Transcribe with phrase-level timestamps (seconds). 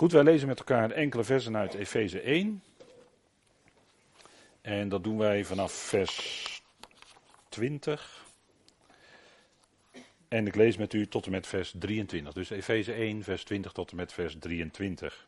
[0.00, 2.62] Goed, wij lezen met elkaar enkele versen uit Efeze 1.
[4.60, 6.62] En dat doen wij vanaf vers
[7.48, 8.26] 20.
[10.28, 12.32] En ik lees met u tot en met vers 23.
[12.32, 15.26] Dus Efeze 1, vers 20 tot en met vers 23.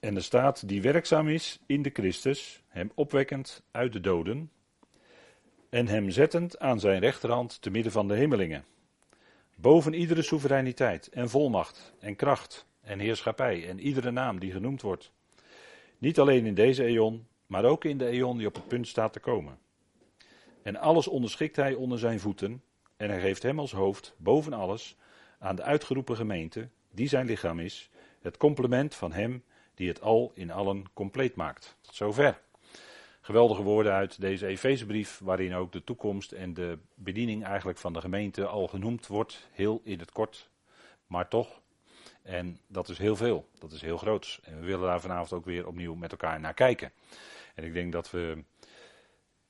[0.00, 4.50] En er staat, die werkzaam is in de Christus, hem opwekkend uit de doden,
[5.70, 8.64] en hem zettend aan zijn rechterhand te midden van de hemelingen.
[9.60, 15.12] Boven iedere soevereiniteit en volmacht en kracht en heerschappij en iedere naam die genoemd wordt.
[15.98, 19.12] Niet alleen in deze eon, maar ook in de eon die op het punt staat
[19.12, 19.58] te komen.
[20.62, 22.62] En alles onderschikt hij onder zijn voeten
[22.96, 24.96] en hij geeft hem als hoofd, boven alles,
[25.38, 27.90] aan de uitgeroepen gemeente, die zijn lichaam is,
[28.20, 31.76] het complement van hem die het al in allen compleet maakt.
[31.80, 32.40] Zover.
[33.30, 38.00] Geweldige woorden uit deze Efezebrief, waarin ook de toekomst en de bediening eigenlijk van de
[38.00, 40.50] gemeente al genoemd wordt, heel in het kort,
[41.06, 41.60] maar toch.
[42.22, 44.40] En dat is heel veel, dat is heel groot.
[44.42, 46.92] En we willen daar vanavond ook weer opnieuw met elkaar naar kijken.
[47.54, 48.44] En ik denk dat we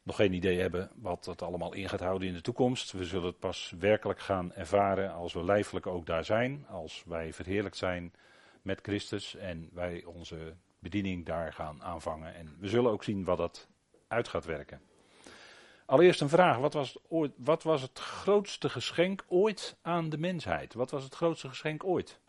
[0.02, 2.92] nog geen idee hebben wat het allemaal in gaat houden in de toekomst.
[2.92, 7.32] We zullen het pas werkelijk gaan ervaren als we lijfelijk ook daar zijn, als wij
[7.32, 8.14] verheerlijkt zijn
[8.62, 12.34] met Christus en wij onze bediening daar gaan aanvangen.
[12.34, 13.68] En we zullen ook zien wat dat
[14.10, 14.80] uit gaat werken.
[15.86, 20.74] Allereerst een vraag: wat was, ooit, wat was het grootste geschenk ooit aan de mensheid?
[20.74, 22.20] Wat was het grootste geschenk ooit?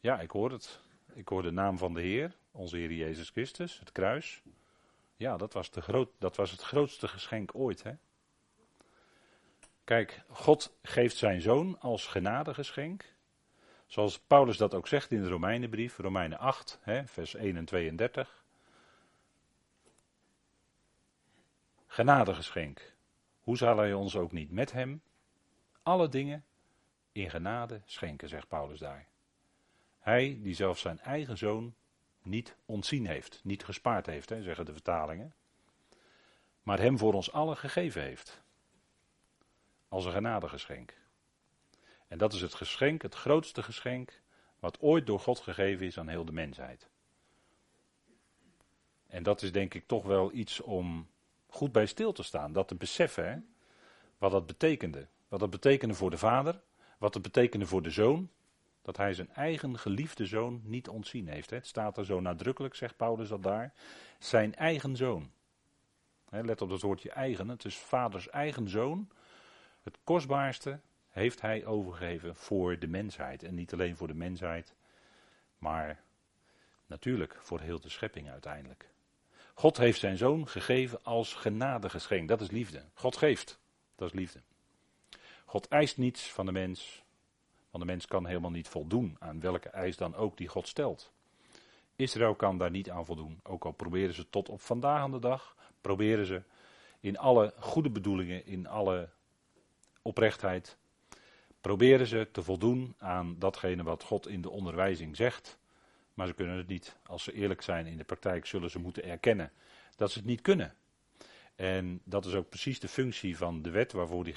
[0.00, 0.80] Ja, ik hoor het.
[1.14, 4.42] Ik hoor de naam van de Heer, onze Heer Jezus Christus, het kruis.
[5.16, 7.82] Ja, dat was, de groot, dat was het grootste geschenk ooit.
[7.82, 7.92] Hè?
[9.84, 13.14] Kijk, God geeft zijn zoon als genadegeschenk.
[13.92, 18.44] Zoals Paulus dat ook zegt in de Romeinenbrief, Romeinen 8, hè, vers 1 en 32.
[21.86, 22.94] Genadegeschenk.
[23.40, 25.02] Hoe zal hij ons ook niet met hem
[25.82, 26.44] alle dingen
[27.12, 29.06] in genade schenken, zegt Paulus daar.
[29.98, 31.74] Hij die zelfs zijn eigen zoon
[32.22, 35.34] niet ontzien heeft, niet gespaard heeft, hè, zeggen de vertalingen.
[36.62, 38.42] Maar hem voor ons allen gegeven heeft.
[39.88, 41.00] Als een genadegeschenk.
[42.12, 44.20] En dat is het geschenk, het grootste geschenk,
[44.58, 46.88] wat ooit door God gegeven is aan heel de mensheid.
[49.06, 51.08] En dat is denk ik toch wel iets om
[51.46, 53.38] goed bij stil te staan, dat te beseffen, hè,
[54.18, 55.08] wat dat betekende.
[55.28, 56.62] Wat dat betekende voor de vader,
[56.98, 58.30] wat dat betekende voor de zoon,
[58.82, 61.50] dat hij zijn eigen geliefde zoon niet ontzien heeft.
[61.50, 61.56] Hè.
[61.56, 63.74] Het staat er zo nadrukkelijk, zegt Paulus dat daar,
[64.18, 65.30] zijn eigen zoon.
[66.28, 69.10] let op dat woordje eigen, het is vaders eigen zoon,
[69.82, 70.80] het kostbaarste,
[71.12, 73.42] heeft hij overgegeven voor de mensheid.
[73.42, 74.74] En niet alleen voor de mensheid,
[75.58, 76.00] maar
[76.86, 78.88] natuurlijk voor heel de schepping uiteindelijk.
[79.54, 82.28] God heeft zijn zoon gegeven als genadegeschenk.
[82.28, 82.84] Dat is liefde.
[82.94, 83.58] God geeft.
[83.94, 84.40] Dat is liefde.
[85.44, 87.02] God eist niets van de mens.
[87.70, 91.12] Want de mens kan helemaal niet voldoen aan welke eis dan ook die God stelt.
[91.96, 93.40] Israël kan daar niet aan voldoen.
[93.42, 95.56] Ook al proberen ze tot op vandaag aan de dag.
[95.80, 96.42] Proberen ze
[97.00, 99.08] in alle goede bedoelingen, in alle
[100.02, 100.76] oprechtheid
[101.62, 105.58] proberen ze te voldoen aan datgene wat God in de onderwijzing zegt.
[106.14, 106.96] Maar ze kunnen het niet.
[107.06, 109.52] Als ze eerlijk zijn in de praktijk, zullen ze moeten erkennen
[109.96, 110.74] dat ze het niet kunnen.
[111.54, 114.34] En dat is ook precies de functie van de wet waarvoor die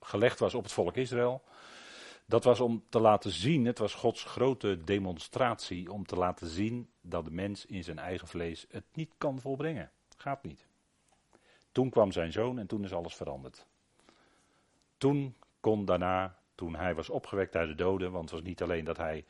[0.00, 1.42] gelegd was op het volk Israël.
[2.26, 6.90] Dat was om te laten zien, het was Gods grote demonstratie, om te laten zien
[7.00, 9.90] dat de mens in zijn eigen vlees het niet kan volbrengen.
[10.16, 10.66] Gaat niet.
[11.72, 13.66] Toen kwam zijn zoon en toen is alles veranderd.
[14.98, 18.84] Toen kon daarna, toen hij was opgewekt uit de doden, want het was niet alleen
[18.84, 19.24] dat hij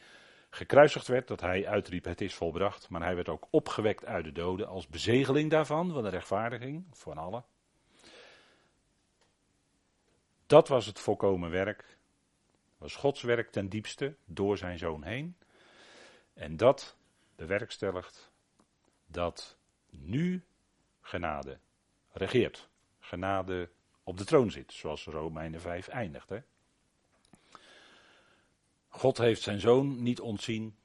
[0.50, 4.32] gekruisigd werd, dat hij uitriep het is volbracht, maar hij werd ook opgewekt uit de
[4.32, 7.44] doden als bezegeling daarvan, van de rechtvaardiging van allen.
[10.46, 11.98] Dat was het volkomen werk,
[12.78, 15.36] was Gods werk ten diepste door zijn zoon heen.
[16.34, 16.96] En dat
[17.36, 18.32] bewerkstelligt
[19.06, 19.58] dat
[19.90, 20.44] nu
[21.00, 21.58] genade
[22.12, 22.68] regeert.
[22.98, 23.70] Genade
[24.10, 26.28] op de troon zit, zoals Romeinen 5 eindigt.
[26.28, 26.38] Hè?
[28.88, 30.76] God heeft zijn zoon niet ontzien,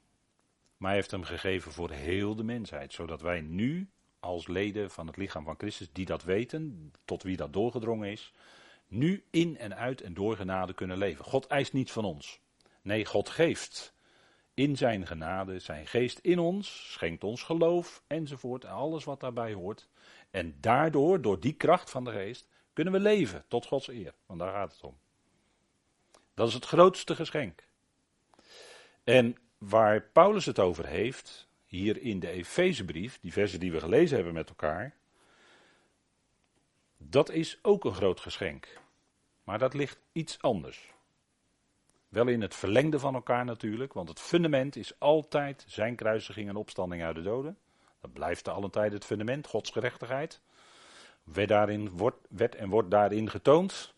[0.76, 3.90] maar heeft hem gegeven voor heel de mensheid, zodat wij nu
[4.20, 8.32] als leden van het lichaam van Christus, die dat weten, tot wie dat doorgedrongen is,
[8.86, 11.24] nu in en uit en door genade kunnen leven.
[11.24, 12.40] God eist niets van ons.
[12.82, 13.94] Nee, God geeft
[14.54, 19.88] in zijn genade zijn geest in ons, schenkt ons geloof enzovoort, alles wat daarbij hoort.
[20.30, 24.14] En daardoor, door die kracht van de geest, kunnen we leven tot Gods eer.
[24.26, 24.98] Want daar gaat het om.
[26.34, 27.66] Dat is het grootste geschenk.
[29.04, 34.16] En waar Paulus het over heeft, hier in de Efezebrief, die versen die we gelezen
[34.16, 34.94] hebben met elkaar,
[36.96, 38.80] dat is ook een groot geschenk.
[39.44, 40.92] Maar dat ligt iets anders.
[42.08, 46.56] Wel in het verlengde van elkaar natuurlijk, want het fundament is altijd zijn kruisiging en
[46.56, 47.58] opstanding uit de doden.
[48.00, 50.40] Dat blijft alle tijd het fundament, Gods gerechtigheid.
[51.32, 53.94] Werd, daarin, wordt, werd en wordt daarin getoond.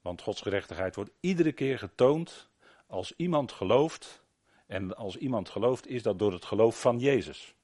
[0.00, 2.48] Want Gods gerechtigheid wordt iedere keer getoond
[2.86, 4.22] als iemand gelooft.
[4.66, 7.54] En als iemand gelooft is dat door het geloof van Jezus.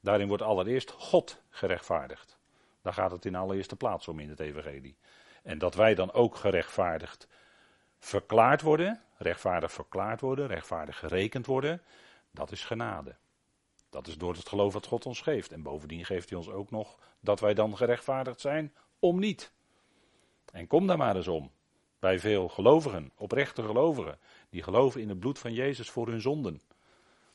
[0.00, 2.38] Daarin wordt allereerst God gerechtvaardigd.
[2.82, 4.96] Daar gaat het in allereerste plaats om in het Evangelie.
[5.42, 7.28] En dat wij dan ook gerechtvaardigd
[7.98, 11.82] verklaard worden, rechtvaardig verklaard worden, rechtvaardig gerekend worden,
[12.30, 13.16] dat is genade.
[13.94, 15.52] Dat is door het geloof dat God ons geeft.
[15.52, 19.52] En bovendien geeft hij ons ook nog dat wij dan gerechtvaardigd zijn om niet.
[20.52, 21.50] En kom daar maar eens om.
[21.98, 24.18] Bij veel gelovigen, oprechte gelovigen,
[24.50, 26.60] die geloven in het bloed van Jezus voor hun zonden.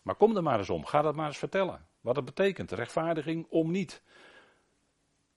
[0.02, 1.88] Maar kom er maar eens om, ga dat maar eens vertellen.
[2.02, 4.02] Wat het betekent, rechtvaardiging om niet.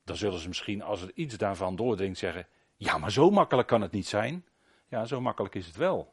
[0.04, 2.46] Dan zullen ze misschien, als er iets daarvan doordringt, zeggen:
[2.76, 4.46] Ja, maar zo makkelijk kan het niet zijn.
[4.88, 6.10] Ja, zo makkelijk is het wel.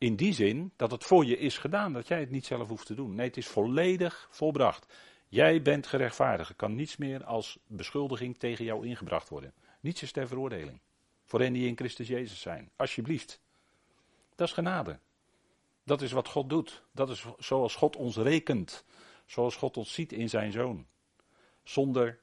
[0.00, 2.86] In die zin dat het voor je is gedaan, dat jij het niet zelf hoeft
[2.86, 3.14] te doen.
[3.14, 4.92] Nee, het is volledig volbracht.
[5.28, 6.48] Jij bent gerechtvaardigd.
[6.48, 9.54] Er kan niets meer als beschuldiging tegen jou ingebracht worden.
[9.80, 10.80] Niets is ter veroordeling.
[11.24, 12.70] Voor hen die in Christus Jezus zijn.
[12.76, 13.40] Alsjeblieft.
[14.34, 14.98] Dat is genade.
[15.84, 16.82] Dat is wat God doet.
[16.92, 18.84] Dat is zoals God ons rekent.
[19.26, 20.86] Zoals God ons ziet in zijn zoon.
[21.62, 22.20] Zonder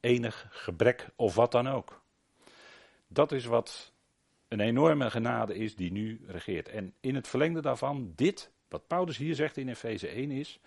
[0.00, 2.02] enig gebrek of wat dan ook.
[3.08, 3.91] Dat is wat
[4.52, 6.68] een enorme genade is die nu regeert.
[6.68, 10.60] En in het verlengde daarvan, dit, wat Paulus hier zegt in Efeze 1 is,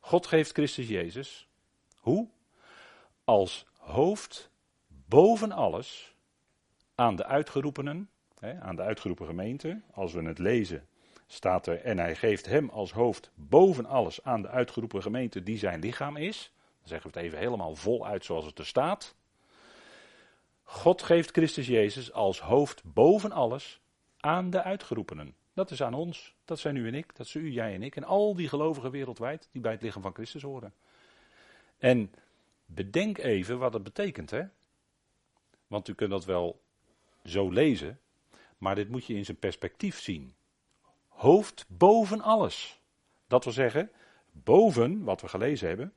[0.00, 1.48] God geeft Christus Jezus,
[1.96, 2.28] hoe?
[3.24, 4.50] Als hoofd
[5.08, 6.14] boven alles
[6.94, 9.80] aan de uitgeroepenen, hè, aan de uitgeroepen gemeente.
[9.92, 10.88] Als we het lezen,
[11.26, 15.58] staat er, en hij geeft hem als hoofd boven alles aan de uitgeroepen gemeente die
[15.58, 16.52] zijn lichaam is.
[16.78, 19.16] Dan zeggen we het even helemaal voluit zoals het er staat.
[20.68, 23.80] God geeft Christus Jezus als hoofd boven alles
[24.16, 25.34] aan de uitgeroepenen.
[25.52, 26.34] Dat is aan ons.
[26.44, 27.16] Dat zijn u en ik.
[27.16, 27.96] Dat zijn u, jij en ik.
[27.96, 30.74] En al die gelovigen wereldwijd die bij het lichaam van Christus horen.
[31.78, 32.12] En
[32.66, 34.42] bedenk even wat het betekent, hè?
[35.66, 36.60] Want u kunt dat wel
[37.24, 38.00] zo lezen,
[38.58, 40.34] maar dit moet je in zijn perspectief zien.
[41.08, 42.80] Hoofd boven alles.
[43.26, 43.90] Dat wil zeggen,
[44.32, 45.94] boven wat we gelezen hebben,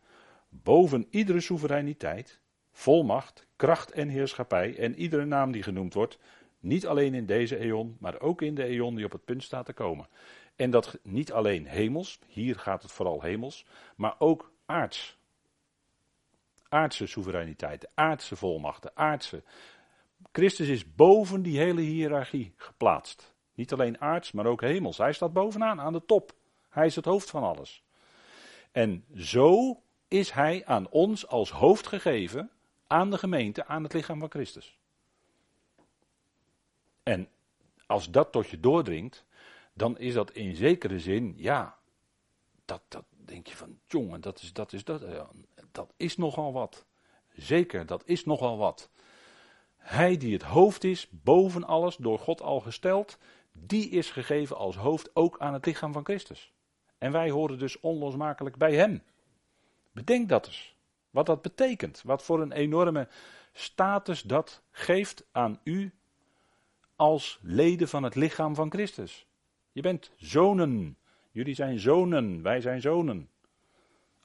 [0.49, 2.39] boven iedere soevereiniteit,
[2.71, 6.17] volmacht, kracht en heerschappij en iedere naam die genoemd wordt,
[6.59, 9.65] niet alleen in deze eon, maar ook in de eon die op het punt staat
[9.65, 10.07] te komen.
[10.55, 13.65] En dat niet alleen hemels, hier gaat het vooral hemels,
[13.95, 15.17] maar ook aards.
[16.69, 19.43] Aardse soevereiniteit, aardse volmachten, aardse.
[20.31, 23.33] Christus is boven die hele hiërarchie geplaatst.
[23.53, 24.97] Niet alleen aards, maar ook hemels.
[24.97, 26.31] Hij staat bovenaan, aan de top.
[26.69, 27.83] Hij is het hoofd van alles.
[28.71, 32.51] En zo is hij aan ons als hoofd gegeven
[32.89, 34.77] aan de gemeente, aan het lichaam van Christus.
[37.03, 37.29] En
[37.85, 39.25] als dat tot je doordringt,
[39.73, 41.77] dan is dat in zekere zin, ja,
[42.65, 45.03] dat, dat denk je van, jongen, dat is, dat is, dat,
[45.71, 46.85] dat is nogal wat.
[47.35, 48.89] Zeker, dat is nogal wat.
[49.77, 53.17] Hij die het hoofd is, boven alles, door God al gesteld,
[53.51, 56.53] die is gegeven als hoofd ook aan het lichaam van Christus.
[56.97, 59.03] En wij horen dus onlosmakelijk bij hem.
[59.91, 60.77] Bedenk dat eens.
[61.09, 62.01] Wat dat betekent.
[62.05, 63.07] Wat voor een enorme
[63.53, 65.93] status dat geeft aan u
[66.95, 69.27] als leden van het lichaam van Christus.
[69.71, 70.97] Je bent zonen.
[71.31, 72.41] Jullie zijn zonen.
[72.41, 73.29] Wij zijn zonen.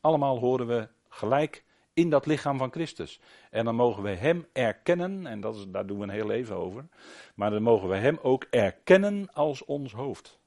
[0.01, 1.65] Allemaal horen we gelijk
[1.95, 3.21] in dat lichaam van Christus.
[3.51, 6.57] En dan mogen we Hem erkennen, en dat is, daar doen we een heel leven
[6.57, 6.89] over,
[7.35, 10.39] maar dan mogen we Hem ook erkennen als ons hoofd.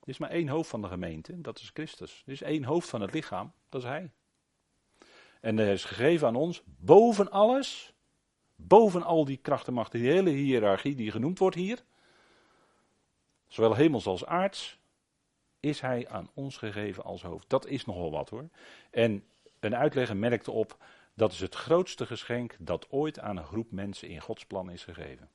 [0.00, 2.22] Er is maar één hoofd van de gemeente, dat is Christus.
[2.26, 4.10] Er is één hoofd van het lichaam, dat is Hij.
[5.40, 7.92] En er is gegeven aan ons, boven alles,
[8.56, 11.84] boven al die krachtenmachten, die hele hiërarchie die genoemd wordt hier,
[13.46, 14.78] zowel hemels als aards,
[15.60, 17.48] is hij aan ons gegeven als hoofd.
[17.48, 18.48] Dat is nogal wat hoor.
[18.90, 19.24] En
[19.60, 20.76] een uitlegger merkte op,
[21.14, 24.84] dat is het grootste geschenk dat ooit aan een groep mensen in Gods plan is
[24.84, 25.30] gegeven.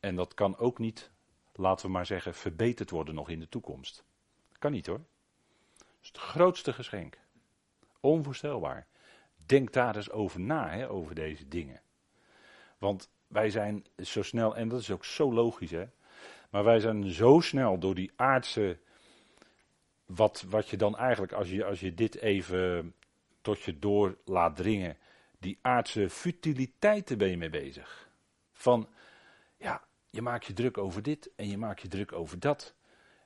[0.00, 1.10] En dat kan ook niet,
[1.52, 4.04] laten we maar zeggen, verbeterd worden nog in de toekomst.
[4.58, 5.00] Kan niet hoor.
[5.78, 7.18] Dat is het grootste geschenk.
[8.00, 8.86] Onvoorstelbaar.
[9.46, 11.80] Denk daar eens over na, hè, over deze dingen.
[12.78, 15.84] Want wij zijn zo snel, en dat is ook zo logisch, hè.
[16.50, 18.78] Maar wij zijn zo snel door die aardse.
[20.06, 22.94] Wat, wat je dan eigenlijk, als je, als je dit even
[23.46, 24.96] tot je door laat dringen.
[25.38, 28.08] Die aardse futiliteiten ben je mee bezig.
[28.52, 28.88] Van,
[29.56, 32.74] ja, je maakt je druk over dit en je maakt je druk over dat.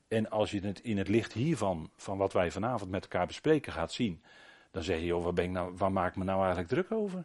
[0.08, 3.72] En als je het in het licht hiervan, van wat wij vanavond met elkaar bespreken,
[3.72, 4.22] gaat zien.
[4.70, 6.92] Dan zeg je, joh, waar, ben ik nou, waar maak ik me nou eigenlijk druk
[6.92, 7.24] over?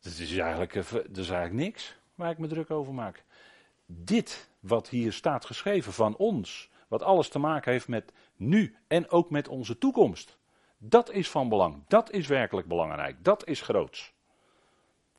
[0.00, 3.24] Dat is eigenlijk, eh, eigenlijk niks waar ik me druk over maak.
[3.86, 9.10] Dit wat hier staat geschreven van ons, wat alles te maken heeft met nu en
[9.10, 10.38] ook met onze toekomst.
[10.78, 11.82] Dat is van belang.
[11.88, 13.24] Dat is werkelijk belangrijk.
[13.24, 14.12] Dat is groots.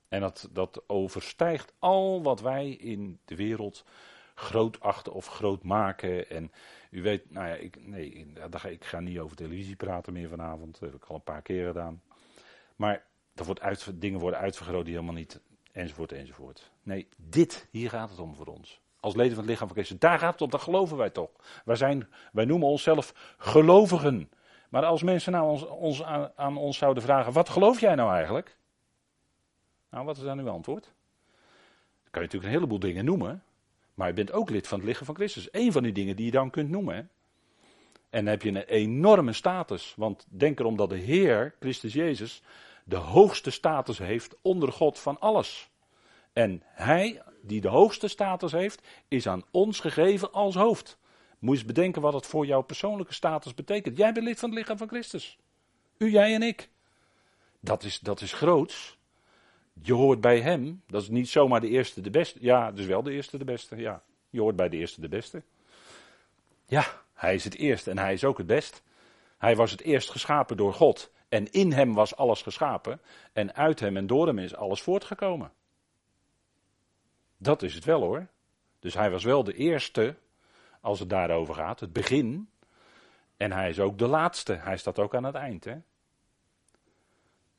[0.07, 3.85] En dat, dat overstijgt al wat wij in de wereld
[4.39, 6.29] groot achten of groot maken.
[6.29, 6.51] En
[6.91, 8.27] u weet, nou ja, ik, nee,
[8.69, 10.79] ik ga niet over televisie praten meer vanavond.
[10.79, 12.01] Dat heb ik al een paar keer gedaan.
[12.75, 13.03] Maar
[13.35, 15.39] er wordt uit, dingen worden uitvergroot die helemaal niet,
[15.71, 16.71] enzovoort, enzovoort.
[16.83, 18.81] Nee, dit, hier gaat het om voor ons.
[18.99, 21.29] Als leden van het lichaam van Christus, daar gaat het om, dat geloven wij toch.
[21.65, 24.29] Wij, zijn, wij noemen onszelf gelovigen.
[24.69, 26.03] Maar als mensen nou ons, ons
[26.35, 28.57] aan, ons zouden vragen, wat geloof jij nou eigenlijk?
[29.89, 30.83] Nou, wat is dan uw antwoord?
[30.83, 33.43] Dan kan je natuurlijk een heleboel dingen noemen.
[33.99, 35.47] Maar je bent ook lid van het lichaam van Christus.
[35.51, 36.95] Eén van die dingen die je dan kunt noemen.
[38.09, 39.93] En dan heb je een enorme status.
[39.97, 42.41] Want denk erom dat de Heer, Christus Jezus,
[42.83, 45.69] de hoogste status heeft onder God van alles.
[46.33, 50.97] En Hij, die de hoogste status heeft, is aan ons gegeven als hoofd.
[51.39, 53.97] Moet je eens bedenken wat het voor jouw persoonlijke status betekent.
[53.97, 55.37] Jij bent lid van het lichaam van Christus.
[55.97, 56.69] U, jij en ik.
[57.59, 58.98] Dat is, dat is groots.
[59.81, 60.83] Je hoort bij hem.
[60.87, 62.37] Dat is niet zomaar de eerste, de beste.
[62.41, 63.75] Ja, dus wel de eerste, de beste.
[63.75, 65.43] Ja, je hoort bij de eerste, de beste.
[66.65, 68.83] Ja, hij is het eerste en hij is ook het best.
[69.37, 71.11] Hij was het eerst geschapen door God.
[71.29, 73.01] En in hem was alles geschapen.
[73.33, 75.51] En uit hem en door hem is alles voortgekomen.
[77.37, 78.27] Dat is het wel hoor.
[78.79, 80.15] Dus hij was wel de eerste,
[80.81, 82.49] als het daarover gaat, het begin.
[83.37, 84.53] En hij is ook de laatste.
[84.53, 85.63] Hij staat ook aan het eind.
[85.63, 85.75] Hè?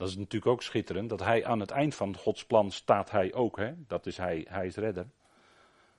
[0.01, 3.35] Dat is natuurlijk ook schitterend, dat hij aan het eind van Gods plan staat hij
[3.35, 3.57] ook.
[3.57, 3.73] Hè?
[3.87, 5.07] Dat is hij, hij is redder.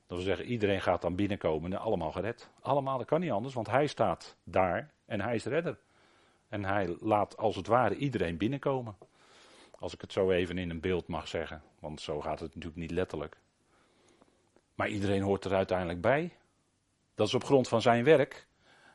[0.08, 2.50] Dat wil zeggen, iedereen gaat dan binnenkomen en allemaal gered.
[2.62, 5.80] Allemaal, dat kan niet anders, want hij staat daar en hij is redder.
[6.50, 8.96] En hij laat als het ware iedereen binnenkomen.
[9.80, 12.82] Als ik het zo even in een beeld mag zeggen, want zo gaat het natuurlijk
[12.82, 13.38] niet letterlijk.
[14.76, 16.38] Maar iedereen hoort er uiteindelijk bij.
[17.16, 18.48] Dat is op grond van zijn werk.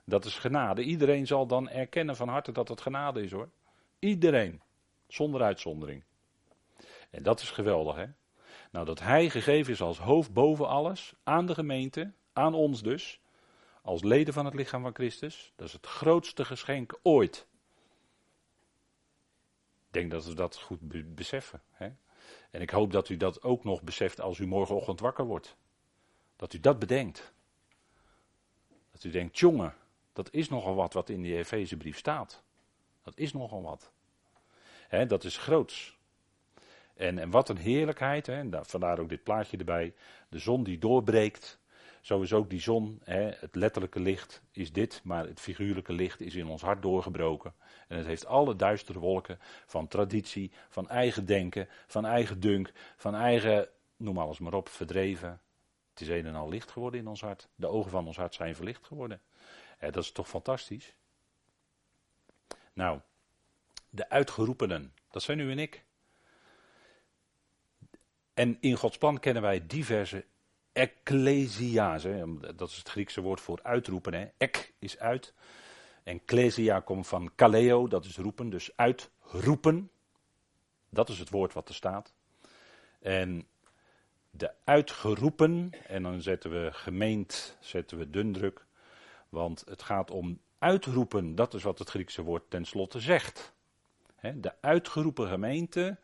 [0.04, 0.82] Dat is genade.
[0.82, 3.48] Iedereen zal dan erkennen van harte dat het genade is hoor.
[3.98, 4.64] Iedereen.
[5.06, 6.04] Zonder uitzondering.
[7.10, 8.06] En dat is geweldig, hè?
[8.70, 13.20] Nou, dat hij gegeven is als hoofd boven alles, aan de gemeente, aan ons dus,
[13.82, 17.46] als leden van het lichaam van Christus, dat is het grootste geschenk ooit.
[19.86, 21.62] Ik denk dat we dat goed beseffen.
[21.70, 21.92] Hè?
[22.50, 25.56] En ik hoop dat u dat ook nog beseft als u morgenochtend wakker wordt.
[26.36, 27.32] Dat u dat bedenkt.
[28.90, 29.74] Dat u denkt, jongen,
[30.12, 32.42] dat is nogal wat wat in die Efezebrief staat.
[33.02, 33.92] Dat is nogal wat
[34.88, 35.96] dat is groots.
[36.94, 39.94] En, en wat een heerlijkheid, hè, vandaar ook dit plaatje erbij.
[40.28, 41.58] De zon die doorbreekt.
[42.00, 46.34] Zo is ook die zon, het letterlijke licht is dit, maar het figuurlijke licht is
[46.34, 47.54] in ons hart doorgebroken.
[47.88, 53.14] En het heeft alle duistere wolken van traditie, van eigen denken, van eigen dunk, van
[53.14, 55.40] eigen, noem alles maar op, verdreven.
[55.90, 57.48] Het is een en al licht geworden in ons hart.
[57.54, 59.20] De ogen van ons hart zijn verlicht geworden.
[59.78, 60.94] dat is toch fantastisch?
[62.72, 63.00] Nou,
[63.96, 64.92] de uitgeroepenen.
[65.10, 65.84] Dat zijn u en ik.
[68.34, 70.24] En in Gods plan kennen wij diverse
[70.72, 72.02] ecclesia's.
[72.56, 74.14] Dat is het Griekse woord voor uitroepen.
[74.14, 74.26] Hè.
[74.36, 75.34] Ek is uit.
[76.02, 78.50] En klesia komt van kaleo, dat is roepen.
[78.50, 79.90] Dus uitroepen.
[80.88, 82.14] Dat is het woord wat er staat.
[83.00, 83.46] En
[84.30, 88.66] de uitgeroepen, en dan zetten we gemeend, zetten we dundruk.
[89.28, 93.54] Want het gaat om uitroepen, dat is wat het Griekse woord tenslotte zegt
[94.34, 95.98] de uitgeroepen gemeente,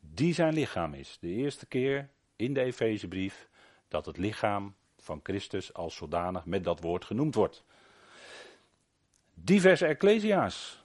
[0.00, 1.18] die zijn lichaam is.
[1.20, 3.48] De eerste keer in de Efezebrief
[3.88, 7.64] dat het lichaam van Christus als zodanig met dat woord genoemd wordt.
[9.34, 10.84] Diverse ecclesia's.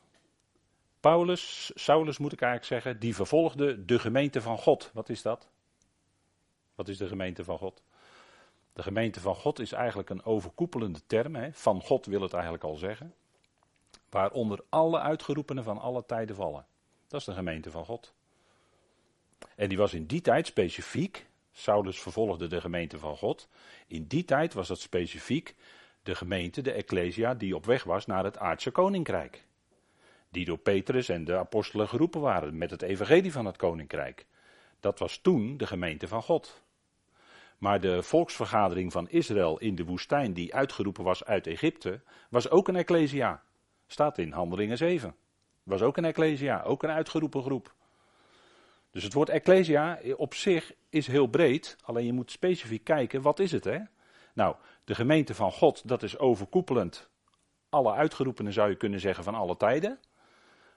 [0.99, 4.91] Paulus, Saulus moet ik eigenlijk zeggen, die vervolgde de gemeente van God.
[4.93, 5.49] Wat is dat?
[6.75, 7.83] Wat is de gemeente van God?
[8.73, 11.35] De gemeente van God is eigenlijk een overkoepelende term.
[11.35, 11.53] Hè?
[11.53, 13.13] Van God wil het eigenlijk al zeggen.
[14.09, 16.65] Waaronder alle uitgeroepenen van alle tijden vallen.
[17.07, 18.13] Dat is de gemeente van God.
[19.55, 21.27] En die was in die tijd specifiek.
[21.51, 23.49] Saulus vervolgde de gemeente van God.
[23.87, 25.55] In die tijd was dat specifiek
[26.03, 29.45] de gemeente, de Ecclesia, die op weg was naar het aardse koninkrijk.
[30.29, 34.25] Die door Petrus en de apostelen geroepen waren met het evangelie van het koninkrijk.
[34.79, 36.63] Dat was toen de gemeente van God.
[37.57, 42.67] Maar de volksvergadering van Israël in de woestijn, die uitgeroepen was uit Egypte, was ook
[42.67, 43.43] een Ecclesia.
[43.87, 45.15] Staat in Handelingen 7
[45.67, 47.73] was ook een ecclesia, ook een uitgeroepen groep.
[48.91, 53.39] Dus het woord ecclesia op zich is heel breed, alleen je moet specifiek kijken, wat
[53.39, 53.79] is het hè?
[54.33, 57.09] Nou, de gemeente van God, dat is overkoepelend
[57.69, 59.99] alle uitgeroepenen zou je kunnen zeggen van alle tijden.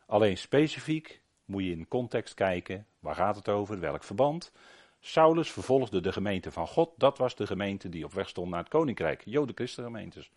[0.06, 2.86] Alleen specifiek moet je in context kijken.
[2.98, 3.80] Waar gaat het over?
[3.80, 4.52] Welk verband?
[5.00, 6.92] Saulus vervolgde de gemeente van God.
[6.96, 9.22] Dat was de gemeente die op weg stond naar het koninkrijk.
[9.24, 10.30] Joden-christengemeentes.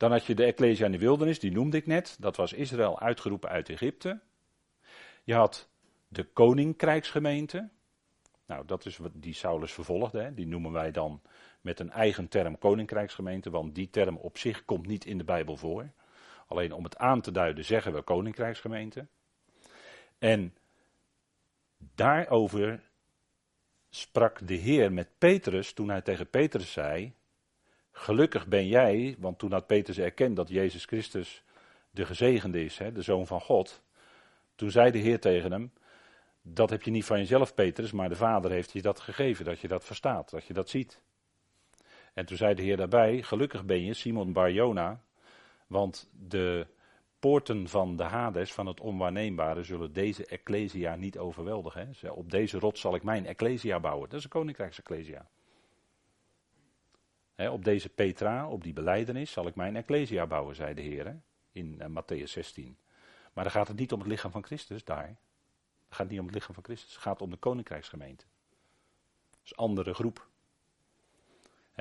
[0.00, 2.16] Dan had je de Ecclesia in de wildernis, die noemde ik net.
[2.20, 4.20] Dat was Israël uitgeroepen uit Egypte.
[5.24, 5.68] Je had
[6.08, 7.68] de koninkrijksgemeente.
[8.46, 10.20] Nou, dat is wat die Saulus vervolgde.
[10.20, 10.34] Hè.
[10.34, 11.22] Die noemen wij dan
[11.60, 15.56] met een eigen term koninkrijksgemeente, want die term op zich komt niet in de Bijbel
[15.56, 15.90] voor.
[16.46, 19.06] Alleen om het aan te duiden zeggen we koninkrijksgemeente.
[20.18, 20.54] En
[21.94, 22.90] daarover
[23.90, 27.14] sprak de Heer met Petrus toen hij tegen Petrus zei:
[28.00, 31.42] Gelukkig ben jij, want toen had Petrus erkend dat Jezus Christus
[31.90, 33.82] de gezegende is, hè, de zoon van God.
[34.54, 35.72] Toen zei de Heer tegen hem:
[36.42, 39.60] Dat heb je niet van jezelf, Petrus, maar de Vader heeft je dat gegeven, dat
[39.60, 41.02] je dat verstaat, dat je dat ziet.
[42.14, 45.00] En toen zei de Heer daarbij: Gelukkig ben je, Simon Barjona,
[45.66, 46.66] want de
[47.18, 51.92] poorten van de Hades, van het onwaarneembare, zullen deze Ecclesia niet overweldigen.
[52.00, 52.10] Hè.
[52.10, 54.08] Op deze rots zal ik mijn Ecclesia bouwen.
[54.08, 55.26] Dat is een koninkrijksecclesia.
[57.48, 61.20] Op deze Petra, op die beleidenis, zal ik mijn Ecclesia bouwen, zei de Heer
[61.52, 62.78] in uh, Matthäus 16.
[63.32, 65.06] Maar dan gaat het niet om het lichaam van Christus daar.
[65.86, 68.24] Het gaat niet om het lichaam van Christus, het gaat om de koninkrijksgemeente.
[69.30, 70.28] Dat is een andere groep.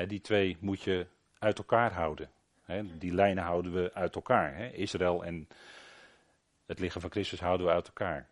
[0.07, 1.07] die twee moet je
[1.39, 2.29] uit elkaar houden
[2.97, 4.73] die lijnen houden we uit elkaar.
[4.73, 5.47] Israël en
[6.65, 8.29] het lichaam van Christus houden we uit elkaar.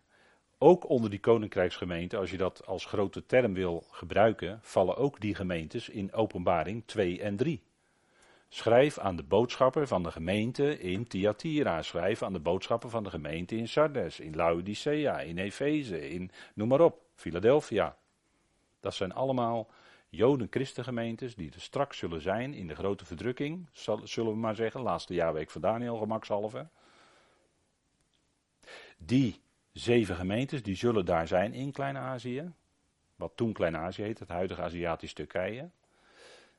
[0.58, 5.34] Ook onder die koninkrijksgemeente, als je dat als grote term wil gebruiken, vallen ook die
[5.34, 7.62] gemeentes in openbaring 2 en 3.
[8.48, 11.82] Schrijf aan de boodschapper van de gemeente in Thyatira.
[11.82, 16.68] Schrijf aan de boodschapper van de gemeente in Sardes, in Laodicea, in Efeze, in noem
[16.68, 17.96] maar op, Philadelphia.
[18.80, 19.70] Dat zijn allemaal
[20.08, 23.68] Joden-christengemeentes die er straks zullen zijn in de grote verdrukking,
[24.02, 26.68] zullen we maar zeggen, laatste jaarweek van Daniel gemakshalve.
[28.96, 29.40] Die
[29.78, 32.52] zeven gemeentes, die zullen daar zijn in Klein-Azië,
[33.16, 35.70] wat toen Klein-Azië heet, het huidige Aziatisch Turkije.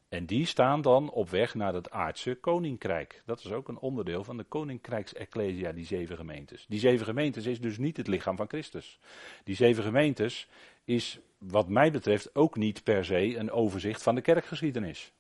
[0.09, 3.21] En die staan dan op weg naar het aardse koninkrijk.
[3.25, 6.65] Dat is ook een onderdeel van de koninkrijksecclesia, die zeven gemeentes.
[6.67, 8.99] Die zeven gemeentes is dus niet het lichaam van Christus.
[9.43, 10.47] Die zeven gemeentes
[10.83, 15.13] is wat mij betreft ook niet per se een overzicht van de kerkgeschiedenis.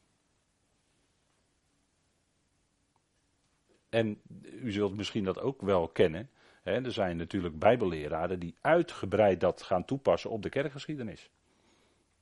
[3.89, 4.21] En
[4.61, 6.29] u zult misschien dat ook wel kennen.
[6.69, 11.29] Hè, er zijn natuurlijk bijbelleraren die uitgebreid dat gaan toepassen op de kerkgeschiedenis.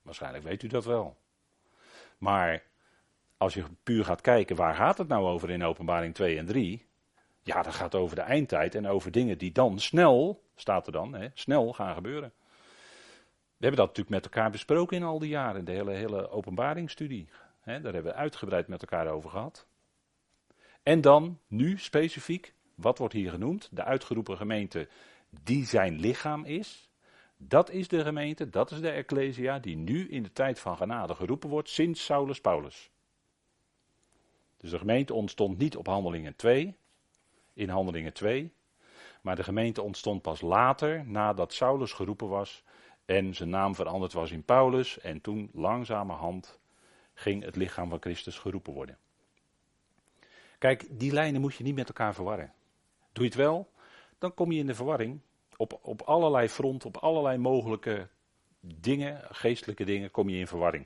[0.02, 1.18] Waarschijnlijk weet u dat wel.
[2.18, 2.64] Maar
[3.38, 6.86] als je puur gaat kijken, waar gaat het nou over in openbaring 2 en 3?
[7.42, 11.14] Ja, dat gaat over de eindtijd en over dingen die dan snel, staat er dan,
[11.14, 12.34] hè, snel gaan gebeuren.
[13.58, 17.30] We hebben dat natuurlijk met elkaar besproken in al die jaren, de hele, hele openbaringsstudie.
[17.64, 19.68] daar hebben we uitgebreid met elkaar over gehad.
[20.84, 23.70] En dan, nu specifiek, wat wordt hier genoemd?
[23.72, 24.88] De uitgeroepen gemeente
[25.44, 26.90] die zijn lichaam is.
[27.38, 31.16] Dat is de gemeente, dat is de Ecclesia die nu in de tijd van genade
[31.16, 32.90] geroepen wordt sinds Saulus Paulus.
[34.58, 36.78] Dus de gemeente ontstond niet op Handelingen 2,
[37.54, 38.54] in Handelingen 2,
[39.22, 42.64] maar de gemeente ontstond pas later, nadat Saulus geroepen was
[43.06, 45.00] en zijn naam veranderd was in Paulus.
[45.00, 46.60] En toen langzamerhand
[47.14, 48.98] ging het lichaam van Christus geroepen worden.
[50.58, 52.54] Kijk, die lijnen moet je niet met elkaar verwarren.
[53.18, 53.70] Doe je het wel,
[54.18, 55.20] dan kom je in de verwarring.
[55.56, 58.08] Op, op allerlei fronten, op allerlei mogelijke
[58.60, 60.86] dingen, geestelijke dingen, kom je in verwarring.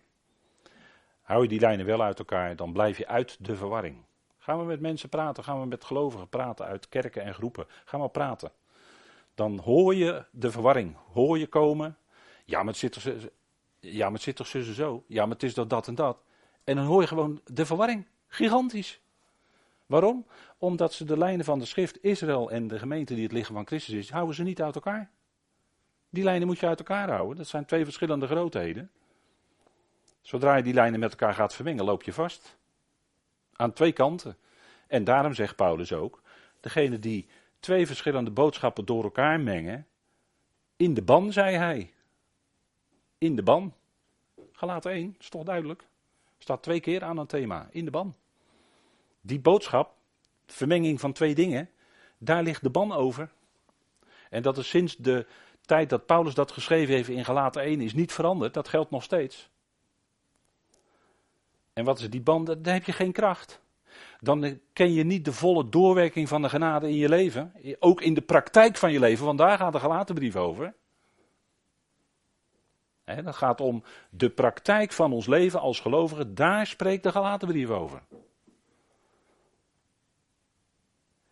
[1.22, 3.98] Hou je die lijnen wel uit elkaar, dan blijf je uit de verwarring.
[4.38, 7.65] Gaan we met mensen praten, gaan we met gelovigen praten uit kerken en groepen.
[7.86, 8.52] Ga maar praten.
[9.36, 11.98] Dan hoor je de verwarring, hoor je komen
[12.46, 13.30] ja, maar het zit toch,
[13.80, 15.04] ja, maar het zit toch zo?
[15.08, 16.17] Ja, maar het is dat, dat en dat.
[16.63, 18.08] En dan hoor je gewoon de verwarring.
[18.28, 19.02] Gigantisch.
[19.91, 20.25] Waarom?
[20.58, 23.65] Omdat ze de lijnen van de schrift, Israël en de gemeente die het lichaam van
[23.65, 25.10] Christus is, houden ze niet uit elkaar.
[26.10, 27.38] Die lijnen moet je uit elkaar houden.
[27.38, 28.91] Dat zijn twee verschillende grootheden.
[30.21, 32.58] Zodra je die lijnen met elkaar gaat vermengen, loop je vast.
[33.54, 34.38] Aan twee kanten.
[34.88, 36.21] En daarom zegt Paulus ook,
[36.60, 37.27] degene die
[37.60, 39.88] twee verschillende boodschappen door elkaar mengen,
[40.75, 41.93] in de ban, zei hij
[43.17, 43.73] in de ban.
[44.51, 45.88] Galaten 1, is toch duidelijk?
[46.38, 48.15] Staat twee keer aan een thema, in de ban.
[49.21, 49.95] Die boodschap,
[50.45, 51.69] vermenging van twee dingen,
[52.17, 53.29] daar ligt de ban over.
[54.29, 55.25] En dat is sinds de
[55.62, 59.03] tijd dat Paulus dat geschreven heeft in Galaten 1 is niet veranderd, dat geldt nog
[59.03, 59.49] steeds.
[61.73, 62.45] En wat is die ban?
[62.45, 63.62] Dan heb je geen kracht.
[64.19, 67.53] Dan ken je niet de volle doorwerking van de genade in je leven.
[67.79, 70.73] Ook in de praktijk van je leven, want daar gaat de Galatenbrief over
[73.15, 76.36] dat gaat om de praktijk van ons leven als gelovigen.
[76.36, 78.01] Daar spreekt de Galatenbrief over.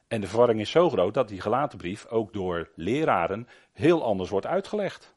[0.09, 4.29] En de verwarring is zo groot dat die gelaten brief ook door leraren heel anders
[4.29, 5.15] wordt uitgelegd.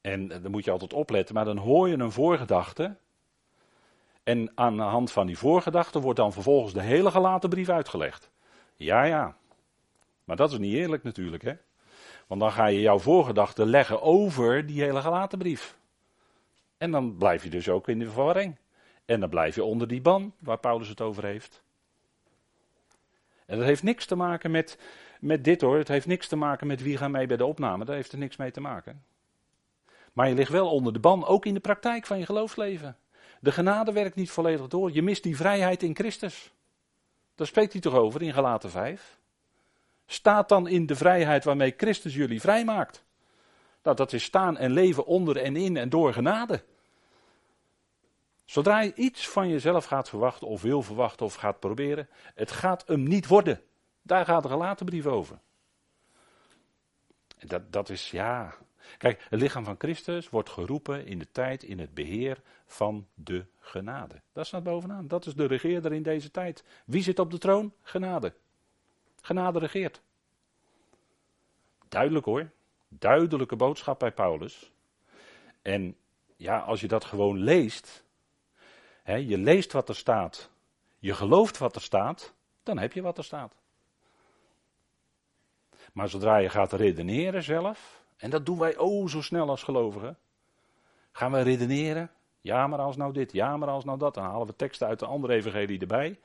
[0.00, 2.96] En dan moet je altijd opletten, maar dan hoor je een voorgedachte.
[4.22, 8.30] En aan de hand van die voorgedachte wordt dan vervolgens de hele gelaten brief uitgelegd.
[8.74, 9.36] Ja, ja.
[10.24, 11.54] Maar dat is niet eerlijk natuurlijk, hè?
[12.26, 15.78] Want dan ga je jouw voorgedachte leggen over die hele gelaten brief.
[16.78, 18.56] En dan blijf je dus ook in de verwarring.
[19.04, 21.64] En dan blijf je onder die ban waar Paulus het over heeft.
[23.46, 24.78] En dat heeft niks te maken met,
[25.20, 25.78] met dit hoor.
[25.78, 27.84] Het heeft niks te maken met wie gaat mee bij de opname.
[27.84, 29.04] Daar heeft er niks mee te maken.
[30.12, 32.96] Maar je ligt wel onder de ban, ook in de praktijk van je geloofsleven.
[33.40, 34.92] De genade werkt niet volledig door.
[34.92, 36.52] Je mist die vrijheid in Christus.
[37.34, 39.18] Daar spreekt hij toch over in Galaten 5?
[40.06, 43.04] Staat dan in de vrijheid waarmee Christus jullie vrijmaakt.
[43.82, 46.62] Nou, dat is staan en leven onder en in en door genade.
[48.46, 52.86] Zodra je iets van jezelf gaat verwachten, of wil verwachten, of gaat proberen, het gaat
[52.86, 53.60] hem niet worden.
[54.02, 55.38] Daar gaat de gelaten brief over.
[57.38, 58.54] Dat, dat is, ja.
[58.98, 63.44] Kijk, het lichaam van Christus wordt geroepen in de tijd in het beheer van de
[63.60, 64.20] genade.
[64.32, 65.08] Dat staat bovenaan.
[65.08, 66.64] Dat is de regeerder in deze tijd.
[66.84, 67.72] Wie zit op de troon?
[67.82, 68.32] Genade.
[69.20, 70.00] Genade regeert.
[71.88, 72.50] Duidelijk hoor.
[72.88, 74.72] Duidelijke boodschap bij Paulus.
[75.62, 75.96] En
[76.36, 78.04] ja, als je dat gewoon leest,
[79.14, 80.50] je leest wat er staat,
[80.98, 83.54] je gelooft wat er staat, dan heb je wat er staat.
[85.92, 90.18] Maar zodra je gaat redeneren zelf, en dat doen wij oh zo snel als gelovigen,
[91.12, 94.46] gaan we redeneren, ja maar als nou dit, ja maar als nou dat, dan halen
[94.46, 96.18] we teksten uit de andere evangelie erbij.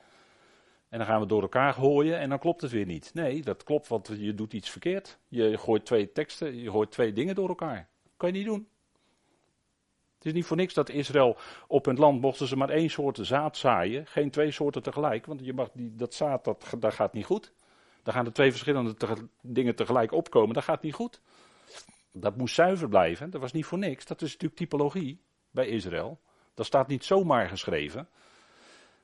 [0.88, 3.10] En dan gaan we door elkaar gooien en dan klopt het weer niet.
[3.14, 5.18] Nee, dat klopt, want je doet iets verkeerd.
[5.28, 7.88] Je gooit twee teksten, je gooit twee dingen door elkaar.
[8.16, 8.68] kan je niet doen.
[10.22, 13.18] Het is niet voor niks dat Israël op het land mochten ze maar één soort
[13.22, 17.12] zaad zaaien, geen twee soorten tegelijk, want je mag die, dat zaad dat, dat gaat
[17.12, 17.52] niet goed.
[18.02, 18.94] Dan gaan er twee verschillende
[19.40, 21.20] dingen tegelijk opkomen, dat gaat niet goed.
[22.12, 24.06] Dat moest zuiver blijven, dat was niet voor niks.
[24.06, 26.20] Dat is natuurlijk typologie bij Israël.
[26.54, 28.08] Dat staat niet zomaar geschreven.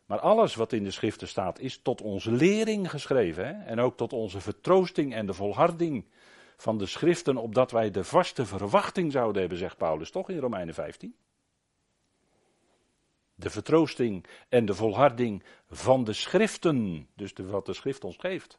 [0.07, 3.47] Maar alles wat in de schriften staat is tot onze lering geschreven.
[3.47, 3.65] Hè?
[3.65, 6.05] En ook tot onze vertroosting en de volharding
[6.59, 10.75] van de schriften, opdat wij de vaste verwachting zouden hebben, zegt Paulus toch in Romeinen
[10.75, 11.17] 15.
[13.35, 18.59] De vertroosting en de volharding van de schriften, dus de, wat de schrift ons geeft.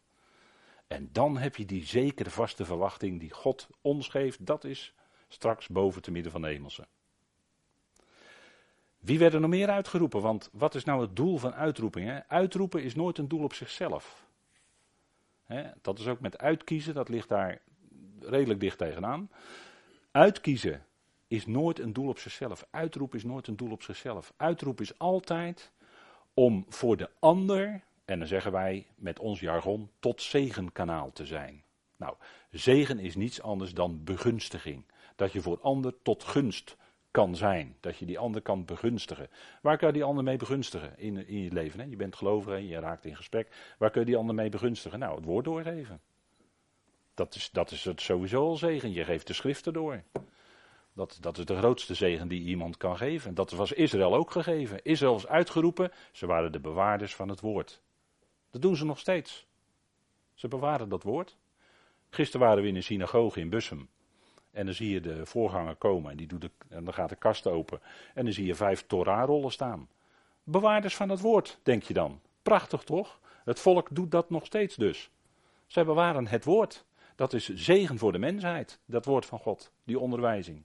[0.88, 4.94] En dan heb je die zekere vaste verwachting die God ons geeft, dat is
[5.28, 6.88] straks boven te midden van de hemelse.
[9.00, 10.22] Wie werden er nog meer uitgeroepen?
[10.22, 12.24] Want wat is nou het doel van uitroeping?
[12.28, 14.28] Uitroepen is nooit een doel op zichzelf.
[15.82, 17.62] dat is ook met uitkiezen, dat ligt daar
[18.26, 19.30] redelijk dicht tegenaan.
[20.12, 20.86] Uitkiezen
[21.28, 22.68] is nooit een doel op zichzelf.
[22.72, 24.34] Uitroep is nooit een doel op zichzelf.
[24.38, 25.72] Uitroep is altijd
[26.34, 31.64] om voor de ander, en dan zeggen wij met ons jargon, tot zegenkanaal te zijn.
[31.98, 32.16] Nou,
[32.52, 34.86] zegen is niets anders dan begunstiging.
[35.16, 36.78] Dat je voor ander tot gunst
[37.12, 37.76] kan zijn.
[37.80, 39.30] Dat je die ander kan begunstigen.
[39.62, 41.80] Waar kan je die ander mee begunstigen in, in je leven?
[41.80, 41.86] Hè?
[41.86, 43.76] Je bent gelovig, je raakt in gesprek.
[43.78, 45.00] Waar kun je die ander mee begunstigen?
[45.00, 46.02] Nou, het woord doorgeven.
[47.20, 48.92] Dat is, dat is het sowieso al zegen.
[48.92, 50.04] Je geeft de schriften door.
[50.94, 53.34] Dat, dat is de grootste zegen die iemand kan geven.
[53.36, 54.84] Dat was Israël ook gegeven.
[54.84, 55.92] Israël is uitgeroepen.
[56.12, 57.82] Ze waren de bewaarders van het woord.
[58.50, 59.48] Dat doen ze nog steeds.
[60.34, 61.38] Ze bewaren dat woord.
[62.10, 63.90] Gisteren waren we in een synagoge in Bussum.
[64.52, 67.48] En dan zie je de voorganger komen en, die doet en dan gaat de kast
[67.48, 67.82] open.
[68.14, 69.90] En dan zie je vijf Torah-rollen staan.
[70.44, 72.22] Bewaarders van het woord, denk je dan.
[72.42, 73.20] Prachtig toch?
[73.44, 75.10] Het volk doet dat nog steeds dus.
[75.68, 76.88] Zij bewaren het woord.
[77.20, 80.64] Dat is zegen voor de mensheid, dat woord van God, die onderwijzing.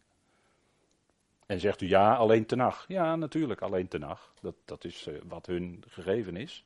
[1.47, 2.85] En zegt u ja, alleen tenag.
[2.88, 4.35] Ja, natuurlijk, alleen tenag.
[4.40, 6.64] Dat, dat is uh, wat hun gegeven is.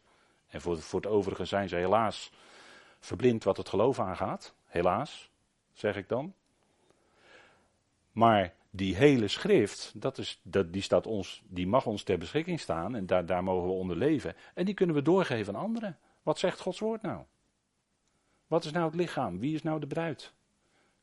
[0.49, 2.31] En voor, voor het overige zijn ze helaas
[3.01, 4.55] verblind wat het geloof aangaat.
[4.67, 5.31] Helaas,
[5.73, 6.35] zeg ik dan.
[8.13, 12.61] Maar die hele schrift, dat is, dat, die, staat ons, die mag ons ter beschikking
[12.61, 14.35] staan en daar, daar mogen we onder leven.
[14.55, 15.99] En die kunnen we doorgeven aan anderen.
[16.23, 17.25] Wat zegt Gods woord nou?
[18.49, 19.39] Wat is nou het lichaam?
[19.39, 20.33] Wie is nou de bruid?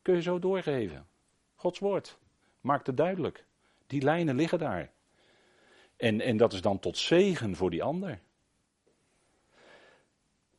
[0.01, 1.07] Kun je zo doorgeven.
[1.55, 2.17] Gods woord.
[2.61, 3.45] Maakt het duidelijk.
[3.87, 4.91] Die lijnen liggen daar.
[5.97, 8.19] En, en dat is dan tot zegen voor die ander.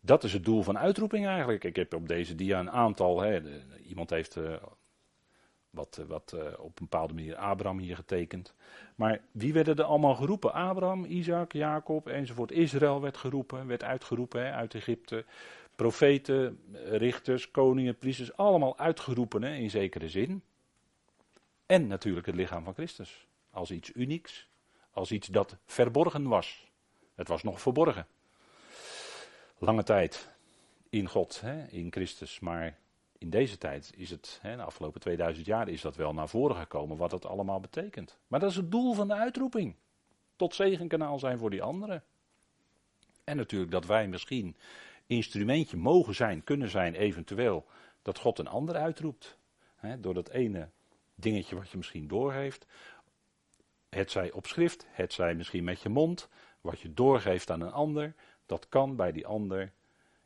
[0.01, 1.65] Dat is het doel van uitroeping eigenlijk.
[1.65, 3.21] Ik heb op deze dia een aantal.
[3.21, 3.41] Hè,
[3.83, 4.57] iemand heeft uh,
[5.71, 8.55] wat, eh, wat uh, op een bepaalde manier Abraham hier getekend.
[8.95, 10.53] Maar wie werden er allemaal geroepen?
[10.53, 12.51] Abraham, Isaac, Jacob enzovoort.
[12.51, 15.25] Israël werd geroepen, werd uitgeroepen uit Egypte
[15.77, 20.43] profeten, richters, koningen, priesters, allemaal uitgeroepen hè, in zekere zin.
[21.67, 23.27] En natuurlijk het lichaam van Christus.
[23.51, 24.49] Als iets unieks,
[24.91, 26.67] als iets dat verborgen was.
[27.15, 28.07] Het was nog verborgen.
[29.59, 30.29] lange tijd
[30.89, 32.41] in God, hè, in Christus.
[32.41, 32.79] Maar
[33.19, 36.57] in deze tijd is het, hè, de afgelopen 2000 jaar is dat wel naar voren
[36.57, 38.19] gekomen wat dat allemaal betekent.
[38.27, 39.75] Maar dat is het doel van de uitroeping.
[40.37, 42.05] Tot zegenkanaal zijn voor die anderen.
[43.25, 44.57] En natuurlijk dat wij misschien
[45.07, 47.67] instrumentje mogen zijn, kunnen zijn, eventueel,
[48.03, 49.39] dat God een ander uitroept.
[49.99, 50.69] Door dat ene
[51.15, 52.67] dingetje wat je misschien doorgeeft.
[53.89, 56.29] Het zij op schrift, het zij misschien met je mond,
[56.61, 58.15] wat je doorgeeft aan een ander,
[58.47, 59.73] dat kan bij die ander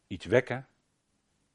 [0.07, 0.69] iets wekken.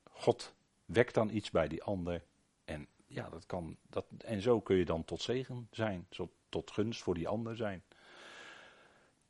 [0.03, 2.23] God wekt dan iets bij die ander.
[2.65, 3.77] En ja, dat kan.
[3.89, 6.07] Dat, en zo kun je dan tot zegen zijn,
[6.49, 7.83] tot gunst voor die ander zijn.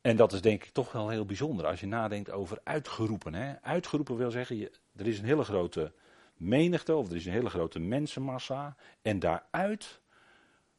[0.05, 3.33] En dat is denk ik toch wel heel bijzonder als je nadenkt over uitgeroepen.
[3.33, 3.61] Hè?
[3.61, 5.93] Uitgeroepen wil zeggen, je, er is een hele grote
[6.35, 8.75] menigte of er is een hele grote mensenmassa.
[9.01, 10.01] En daaruit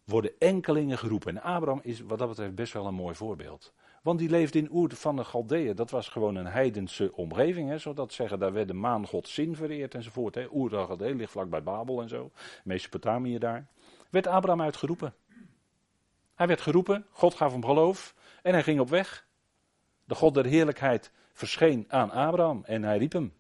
[0.04, 1.36] worden enkelingen geroepen.
[1.36, 3.72] En Abraham is wat dat betreft best wel een mooi voorbeeld.
[4.02, 5.76] Want die leefde in Oer van de Galdeeën.
[5.76, 7.68] Dat was gewoon een heidense omgeving.
[7.68, 10.34] Hè, zodat zeggen, daar werd de maangod Zin vereerd enzovoort.
[10.34, 10.46] Hè.
[10.52, 12.30] Oer de Galdeeën ligt vlakbij Babel en zo.
[12.64, 13.66] Mesopotamië daar.
[14.10, 15.14] Werd Abraham uitgeroepen.
[16.34, 18.14] Hij werd geroepen, God gaf hem geloof
[18.46, 19.26] en hij ging op weg.
[20.04, 23.35] De God der heerlijkheid verscheen aan Abraham en hij riep hem.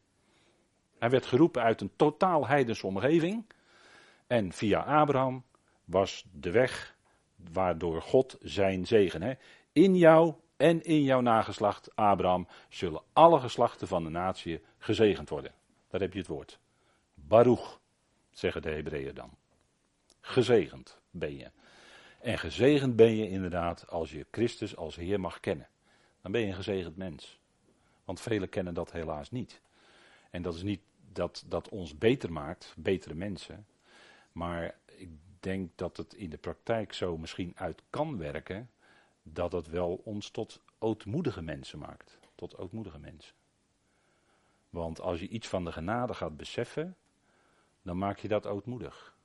[0.98, 3.46] Hij werd geroepen uit een totaal heidense omgeving.
[4.26, 5.44] En via Abraham
[5.84, 6.96] was de weg
[7.52, 9.22] waardoor God zijn zegen.
[9.22, 9.34] Hè.
[9.72, 15.52] In jou en in jouw nageslacht, Abraham, zullen alle geslachten van de natie gezegend worden.
[15.88, 16.58] Daar heb je het woord.
[17.14, 17.80] Baruch,
[18.30, 19.30] zeggen de Hebreeën dan.
[20.20, 21.50] Gezegend ben je.
[22.26, 25.68] En gezegend ben je inderdaad als je Christus als Heer mag kennen.
[26.20, 27.38] Dan ben je een gezegend mens.
[28.04, 29.60] Want velen kennen dat helaas niet.
[30.30, 30.80] En dat is niet
[31.12, 33.66] dat dat ons beter maakt, betere mensen.
[34.32, 35.08] Maar ik
[35.40, 38.70] denk dat het in de praktijk zo misschien uit kan werken
[39.22, 42.18] dat het wel ons tot ootmoedige mensen maakt.
[42.34, 43.34] Tot ootmoedige mensen.
[44.70, 46.96] Want als je iets van de genade gaat beseffen,
[47.82, 49.15] dan maak je dat ootmoedig.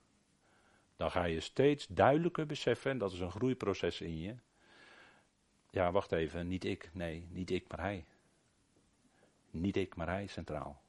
[1.01, 4.35] Dan ga je steeds duidelijker beseffen, en dat is een groeiproces in je.
[5.69, 8.05] Ja, wacht even, niet ik, nee, niet ik, maar hij.
[9.51, 10.81] Niet ik, maar hij centraal.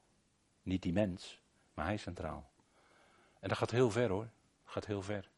[0.62, 1.40] Niet die mens,
[1.74, 2.50] maar hij centraal.
[3.40, 4.28] En dat gaat heel ver hoor,
[4.64, 5.30] gaat heel ver.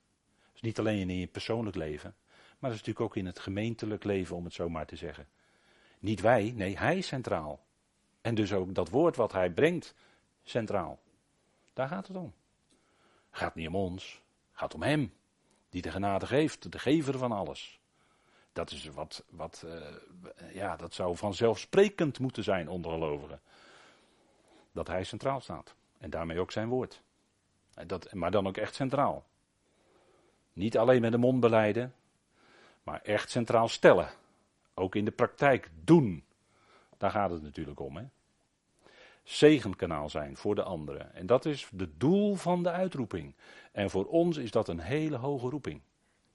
[0.52, 2.14] Dus niet alleen in je persoonlijk leven,
[2.58, 5.28] maar dat is natuurlijk ook in het gemeentelijk leven, om het zo maar te zeggen.
[5.98, 7.64] Niet wij, nee, hij centraal.
[8.20, 9.94] En dus ook dat woord wat hij brengt,
[10.42, 11.00] centraal.
[11.72, 12.34] Daar gaat het om.
[13.30, 14.22] Het gaat niet om ons,
[14.54, 15.12] gaat om hem.
[15.68, 17.80] Die de genade geeft, de gever van alles.
[18.52, 23.40] Dat is wat, wat uh, ja, dat zou vanzelfsprekend moeten zijn onder gelovigen.
[24.72, 25.74] Dat hij centraal staat.
[25.98, 27.02] En daarmee ook zijn woord.
[27.86, 29.24] Dat, maar dan ook echt centraal.
[30.52, 31.94] Niet alleen met de mond beleiden,
[32.82, 34.08] maar echt centraal stellen.
[34.74, 36.24] Ook in de praktijk doen.
[36.96, 37.96] Daar gaat het natuurlijk om.
[37.96, 38.04] Hè?
[39.24, 41.14] Zegenkanaal zijn voor de anderen.
[41.14, 43.34] En dat is het doel van de uitroeping.
[43.72, 45.80] En voor ons is dat een hele hoge roeping.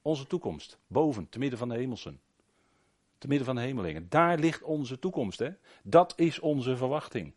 [0.02, 0.78] Onze toekomst.
[0.88, 2.20] Boven, te midden van de hemelsen.
[3.18, 4.10] Te midden van de hemelingen.
[4.10, 5.40] Daar ligt onze toekomst.
[5.40, 5.50] Hè?
[5.84, 7.34] Dat is onze verwachting.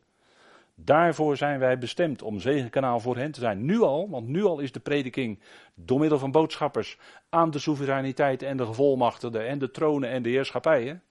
[0.75, 3.65] Daarvoor zijn wij bestemd om zegenkanaal voor hen te zijn.
[3.65, 5.41] Nu al, want nu al is de prediking
[5.75, 10.29] door middel van boodschappers aan de soevereiniteit en de gevolmachtigden en de tronen en de
[10.29, 11.03] heerschappijen.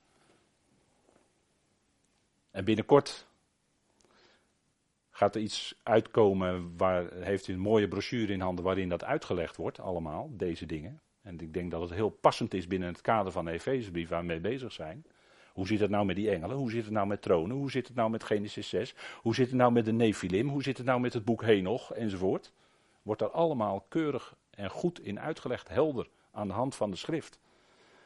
[2.51, 3.27] En binnenkort
[5.21, 9.55] gaat er iets uitkomen, waar heeft u een mooie brochure in handen waarin dat uitgelegd
[9.55, 10.99] wordt, allemaal, deze dingen.
[11.21, 14.19] En ik denk dat het heel passend is binnen het kader van de Efezebrief waar
[14.19, 15.05] we mee bezig zijn.
[15.53, 16.57] Hoe zit het nou met die engelen?
[16.57, 17.57] Hoe zit het nou met tronen?
[17.57, 18.95] Hoe zit het nou met Genesis 6?
[19.21, 20.49] Hoe zit het nou met de Nephilim?
[20.49, 21.91] Hoe zit het nou met het boek Henoch?
[21.91, 22.51] Enzovoort.
[23.01, 27.39] Wordt daar allemaal keurig en goed in uitgelegd, helder, aan de hand van de schrift.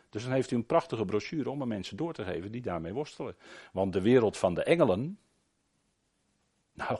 [0.09, 2.93] Dus dan heeft u een prachtige brochure om aan mensen door te geven die daarmee
[2.93, 3.35] worstelen.
[3.71, 5.17] Want de wereld van de engelen,
[6.75, 6.99] nou,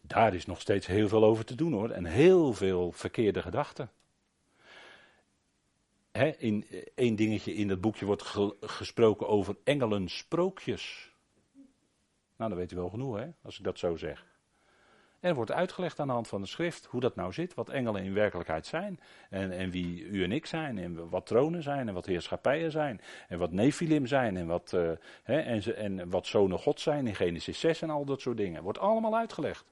[0.00, 1.90] daar is nog steeds heel veel over te doen hoor.
[1.90, 3.90] En heel veel verkeerde gedachten
[6.24, 8.22] in één dingetje in het boekje wordt
[8.60, 11.14] gesproken over engelensprookjes.
[12.36, 14.26] Nou, dan weet u wel genoeg, hè, als ik dat zo zeg.
[15.26, 18.04] Er wordt uitgelegd aan de hand van de schrift hoe dat nou zit, wat engelen
[18.04, 19.00] in werkelijkheid zijn.
[19.30, 23.00] En, en wie u en ik zijn, en wat tronen zijn, en wat heerschappijen zijn,
[23.28, 24.90] en wat Nephilim zijn, en wat, uh,
[25.22, 28.62] hè, en, en wat zonen God zijn in Genesis 6 en al dat soort dingen.
[28.62, 29.64] Wordt allemaal uitgelegd.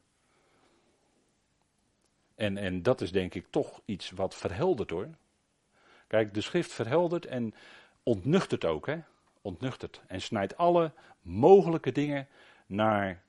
[2.34, 5.08] En, en dat is denk ik toch iets wat verheldert hoor.
[6.06, 7.54] Kijk, de schrift verheldert en
[8.02, 8.98] ontnuchtert ook, hè?
[9.42, 10.02] Ontnuchtert.
[10.06, 12.28] En snijdt alle mogelijke dingen
[12.66, 13.22] naar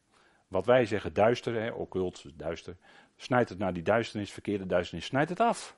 [0.47, 1.69] wat wij zeggen duister, hè?
[1.71, 2.77] occult, duister.
[3.15, 5.77] Snijdt het naar die duisternis, verkeerde duisternis, snijdt het af.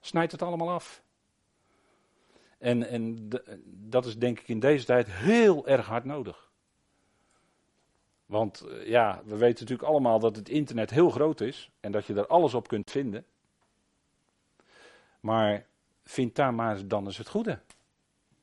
[0.00, 1.02] Snijdt het allemaal af.
[2.58, 3.28] En, en
[3.64, 6.50] dat is denk ik in deze tijd heel erg hard nodig.
[8.26, 12.06] Want eh, ja, we weten natuurlijk allemaal dat het internet heel groot is en dat
[12.06, 13.24] je er alles op kunt vinden.
[15.20, 15.66] Maar
[16.04, 17.58] vind daar maar dan eens het goede.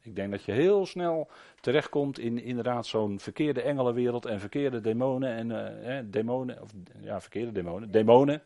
[0.06, 5.30] Ik denk dat je heel snel terechtkomt in inderdaad zo'n verkeerde engelenwereld en verkeerde demonen
[5.30, 8.42] en eh, demonen, of ja, verkeerde demonen, demonen,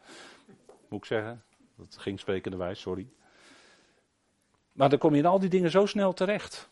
[0.89, 1.43] moet ik zeggen.
[1.75, 3.07] Dat ging sprekende wijs, sorry.
[4.71, 6.69] Maar dan kom je in al die dingen zo snel terecht.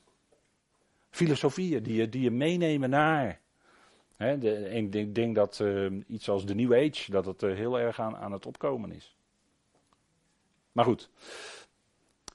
[1.10, 3.40] Filosofieën die je, die je meenemen naar.
[4.16, 7.56] Hè, de, ik denk, denk dat uh, iets als de New Age, dat het uh,
[7.56, 9.16] heel erg aan, aan het opkomen is.
[10.72, 11.10] Maar goed,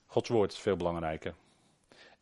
[0.06, 1.34] Gods woord is veel belangrijker.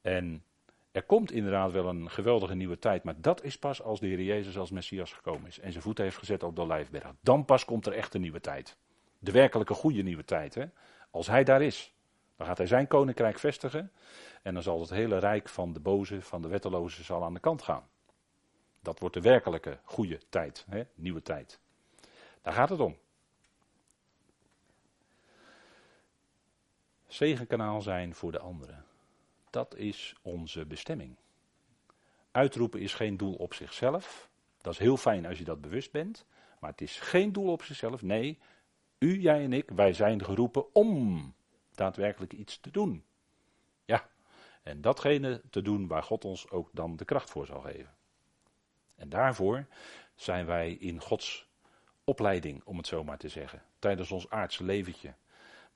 [0.01, 0.45] En
[0.93, 4.23] er komt inderdaad wel een geweldige nieuwe tijd, maar dat is pas als de Heer
[4.23, 7.13] Jezus als Messias gekomen is en zijn voeten heeft gezet op de Olijfberg.
[7.21, 8.77] Dan pas komt er echt een nieuwe tijd.
[9.19, 10.55] De werkelijke goede nieuwe tijd.
[10.55, 10.65] Hè?
[11.11, 11.95] Als hij daar is,
[12.37, 13.93] dan gaat hij zijn koninkrijk vestigen
[14.43, 17.41] en dan zal het hele rijk van de boze, van de wetteloze, zal aan de
[17.41, 17.89] kant gaan.
[18.83, 20.83] Dat wordt de werkelijke goede tijd, hè?
[20.95, 21.61] nieuwe tijd.
[22.43, 22.97] Daar gaat het om.
[27.07, 28.85] Zegenkanaal zijn voor de anderen.
[29.51, 31.17] Dat is onze bestemming.
[32.31, 34.31] Uitroepen is geen doel op zichzelf.
[34.61, 36.27] Dat is heel fijn als je dat bewust bent.
[36.61, 38.03] Maar het is geen doel op zichzelf.
[38.03, 38.39] Nee,
[38.99, 41.35] u, jij en ik, wij zijn geroepen om
[41.75, 43.05] daadwerkelijk iets te doen.
[43.85, 44.09] Ja,
[44.63, 47.95] en datgene te doen waar God ons ook dan de kracht voor zal geven.
[48.95, 49.67] En daarvoor
[50.15, 51.49] zijn wij in Gods
[52.05, 55.15] opleiding, om het zo maar te zeggen, tijdens ons aardse leventje.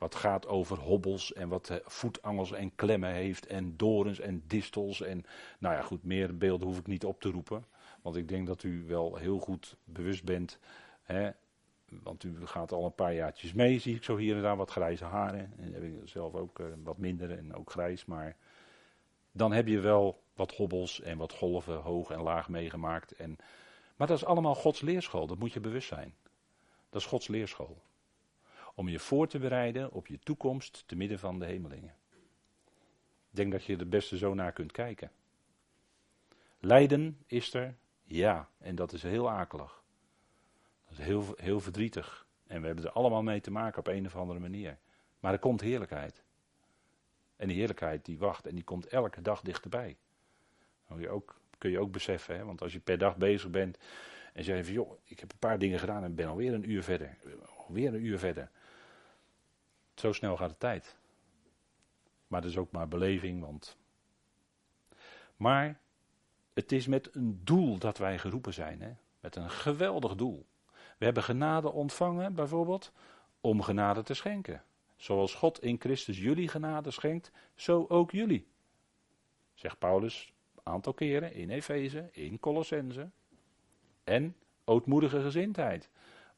[0.05, 5.01] Wat gaat over hobbels en wat eh, voetangels en klemmen heeft en dorens en distels.
[5.01, 5.25] En
[5.59, 7.65] nou ja, goed, meer beelden hoef ik niet op te roepen.
[8.03, 10.59] Want ik denk dat u wel heel goed bewust bent.
[11.03, 11.31] Hè,
[11.89, 14.71] want u gaat al een paar jaartjes mee, zie ik zo hier en daar wat
[14.71, 15.53] grijze haren.
[15.59, 18.05] En heb ik zelf ook uh, wat minder en ook grijs.
[18.05, 18.37] Maar
[19.33, 23.13] dan heb je wel wat hobbels en wat golven hoog en laag meegemaakt.
[23.13, 23.37] En,
[23.97, 26.15] maar dat is allemaal Gods leerschool, dat moet je bewust zijn.
[26.91, 27.83] Dat is Gods leerschool
[28.75, 31.95] om je voor te bereiden op je toekomst te midden van de hemelingen.
[33.31, 35.11] Ik denk dat je er beste zo naar kunt kijken.
[36.61, 39.83] Lijden is er, ja, en dat is heel akelig.
[40.89, 42.27] Dat is heel, heel verdrietig.
[42.47, 44.79] En we hebben er allemaal mee te maken op een of andere manier.
[45.21, 46.23] Maar er komt heerlijkheid.
[47.37, 49.97] En die heerlijkheid die wacht en die komt elke dag dichterbij.
[50.89, 52.45] Dat je ook, kun je ook beseffen, hè?
[52.45, 53.79] want als je per dag bezig bent
[54.33, 56.83] en zegt van joh, ik heb een paar dingen gedaan en ben alweer een uur
[56.83, 57.17] verder.
[57.69, 58.51] Weer een uur verder.
[59.95, 60.97] Zo snel gaat de tijd.
[62.27, 63.77] Maar dat is ook maar beleving, want.
[65.37, 65.81] Maar
[66.53, 68.81] het is met een doel dat wij geroepen zijn.
[68.81, 68.93] Hè?
[69.21, 70.47] Met een geweldig doel.
[70.99, 72.93] We hebben genade ontvangen, bijvoorbeeld,
[73.41, 74.65] om genade te schenken.
[74.97, 78.47] Zoals God in Christus jullie genade schenkt, zo ook jullie.
[79.55, 83.11] Zegt Paulus een aantal keren in Efeze, in Colossense.
[84.05, 85.91] En ootmoedige gezindheid.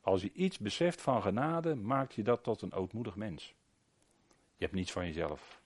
[0.06, 3.54] Als je iets beseft van genade, maakt je dat tot een ootmoedig mens.
[4.56, 5.60] Je hebt niets van jezelf.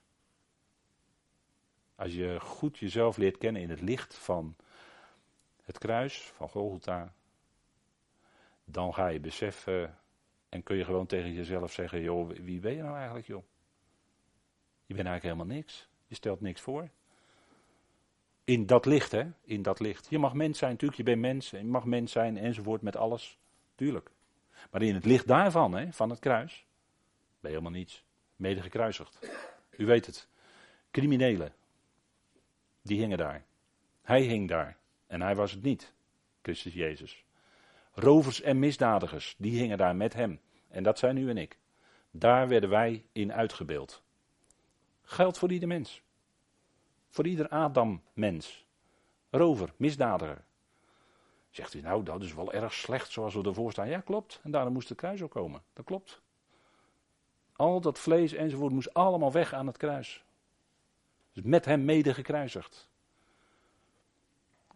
[1.95, 4.55] Als je goed jezelf leert kennen in het licht van
[5.63, 7.13] het kruis, van Golgotha,
[8.65, 9.97] dan ga je beseffen
[10.49, 13.43] en kun je gewoon tegen jezelf zeggen, joh, wie ben je nou eigenlijk, joh?
[14.85, 15.89] Je bent eigenlijk helemaal niks.
[16.07, 16.89] Je stelt niks voor.
[18.43, 19.31] In dat licht, hè?
[19.41, 20.07] In dat licht.
[20.09, 21.49] Je mag mens zijn, natuurlijk, je bent mens.
[21.49, 23.39] Je mag mens zijn enzovoort met alles.
[23.75, 24.11] Tuurlijk.
[24.71, 26.65] Maar in het licht daarvan, hè, van het kruis,
[27.39, 28.03] ben je helemaal niets.
[28.35, 29.29] Mede gekruisigd.
[29.77, 30.27] U weet het.
[30.91, 31.53] Criminelen.
[32.81, 33.43] Die hingen daar.
[34.01, 34.77] Hij hing daar.
[35.07, 35.93] En hij was het niet.
[36.41, 37.23] Christus Jezus.
[37.93, 39.35] Rovers en misdadigers.
[39.37, 40.39] Die hingen daar met hem.
[40.67, 41.57] En dat zijn u en ik.
[42.11, 44.03] Daar werden wij in uitgebeeld.
[45.01, 46.01] Geldt voor ieder mens.
[47.09, 48.65] Voor ieder Adam-mens.
[49.29, 50.43] Rover, misdadiger.
[51.51, 53.89] Zegt u nou, dat is wel erg slecht zoals we ervoor staan.
[53.89, 54.39] Ja, klopt.
[54.43, 55.61] En daarom moest het kruis ook komen.
[55.73, 56.21] Dat klopt.
[57.55, 60.23] Al dat vlees enzovoort moest allemaal weg aan het kruis.
[61.33, 62.89] Dus met hem mede gekruisigd.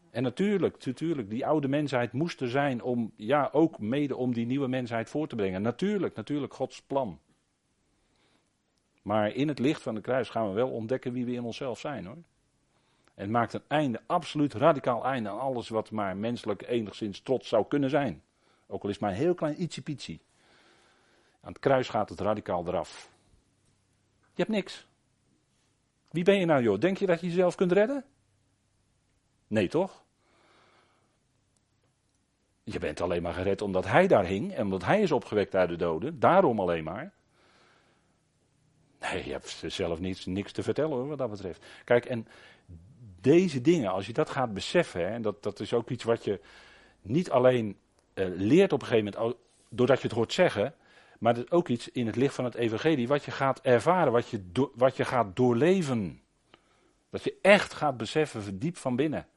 [0.10, 4.46] En natuurlijk, natuurlijk, die oude mensheid moest er zijn om, ja, ook mede om die
[4.46, 5.62] nieuwe mensheid voor te brengen.
[5.62, 7.20] Natuurlijk, natuurlijk, Gods plan.
[9.02, 11.80] Maar in het licht van het kruis gaan we wel ontdekken wie we in onszelf
[11.80, 12.24] zijn hoor.
[13.16, 17.66] En maakt een einde, absoluut radicaal einde aan alles wat maar menselijk enigszins trots zou
[17.68, 18.24] kunnen zijn.
[18.68, 20.20] Ook al is maar een heel klein ietsje
[21.42, 23.12] Aan het kruis gaat het radicaal eraf.
[24.20, 24.88] Je hebt niks.
[26.10, 26.80] Wie ben je nou joh?
[26.80, 28.06] Denk je dat je jezelf kunt redden?
[29.48, 30.04] Nee toch?
[32.64, 35.70] Je bent alleen maar gered omdat hij daar hing en omdat hij is opgewekt uit
[35.70, 36.20] de doden.
[36.20, 37.14] Daarom alleen maar.
[39.00, 41.66] Nee, je hebt zelf niets, niks te vertellen hoor, wat dat betreft.
[41.84, 42.28] Kijk, en
[43.26, 46.40] deze dingen, als je dat gaat beseffen, en dat, dat is ook iets wat je
[47.02, 47.78] niet alleen
[48.14, 49.38] uh, leert op een gegeven moment,
[49.70, 50.74] doordat je het hoort zeggen,
[51.20, 54.12] maar het is ook iets in het licht van het evangelie wat je gaat ervaren,
[54.12, 56.22] wat je, wat je gaat doorleven.
[57.10, 59.28] Dat je echt gaat beseffen, verdiep van binnen.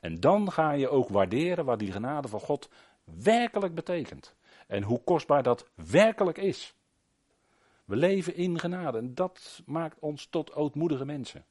[0.00, 2.68] En dan ga je ook waarderen wat die genade van God
[3.04, 4.34] werkelijk betekent.
[4.66, 6.74] En hoe kostbaar dat werkelijk is.
[7.84, 11.44] We leven in genade en dat maakt ons tot ootmoedige mensen.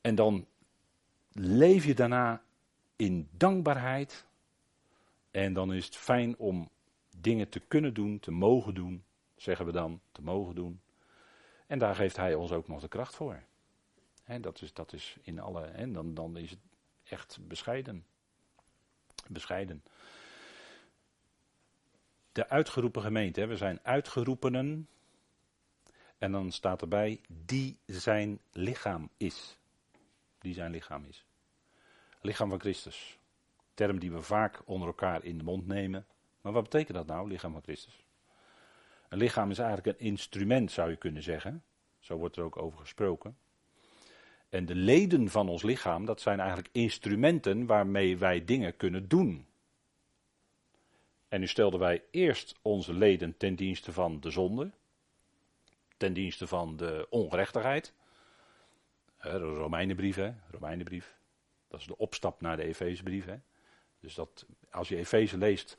[0.00, 0.46] En dan
[1.32, 2.42] leef je daarna
[2.96, 4.26] in dankbaarheid.
[5.30, 6.70] En dan is het fijn om
[7.16, 9.04] dingen te kunnen doen, te mogen doen,
[9.36, 10.80] zeggen we dan, te mogen doen.
[11.66, 13.42] En daar geeft hij ons ook nog de kracht voor.
[14.24, 15.64] He, dat, is, dat is in alle.
[15.64, 16.58] En dan, dan is het
[17.04, 18.06] echt bescheiden.
[19.28, 19.82] Bescheiden.
[22.32, 23.46] De uitgeroepen gemeente.
[23.46, 24.88] We zijn uitgeroepenen.
[26.18, 29.57] En dan staat erbij, die zijn lichaam is.
[30.38, 31.24] Die zijn lichaam is.
[32.20, 33.18] Lichaam van Christus.
[33.74, 36.06] Term die we vaak onder elkaar in de mond nemen.
[36.40, 38.04] Maar wat betekent dat nou, lichaam van Christus?
[39.08, 41.62] Een lichaam is eigenlijk een instrument, zou je kunnen zeggen.
[41.98, 43.36] Zo wordt er ook over gesproken.
[44.48, 49.46] En de leden van ons lichaam, dat zijn eigenlijk instrumenten waarmee wij dingen kunnen doen.
[51.28, 54.70] En nu stelden wij eerst onze leden ten dienste van de zonde,
[55.96, 57.92] ten dienste van de ongerechtigheid.
[59.32, 60.32] De Romeinenbrief, hè?
[60.50, 61.16] Romeinenbrief.
[61.68, 63.26] Dat is de opstap naar de Efezebrief.
[64.00, 65.78] Dus dat, als je Efeze leest,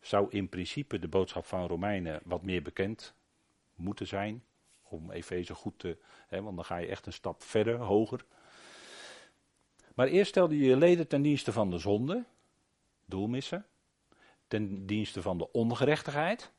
[0.00, 3.14] zou in principe de boodschap van Romeinen wat meer bekend
[3.74, 4.44] moeten zijn.
[4.82, 5.98] Om Efeze goed te.
[6.26, 8.24] Hè, want dan ga je echt een stap verder, hoger.
[9.94, 12.24] Maar eerst stelde je je leden ten dienste van de zonde,
[13.04, 13.66] doelmissen.
[14.48, 16.52] Ten dienste van de ongerechtigheid.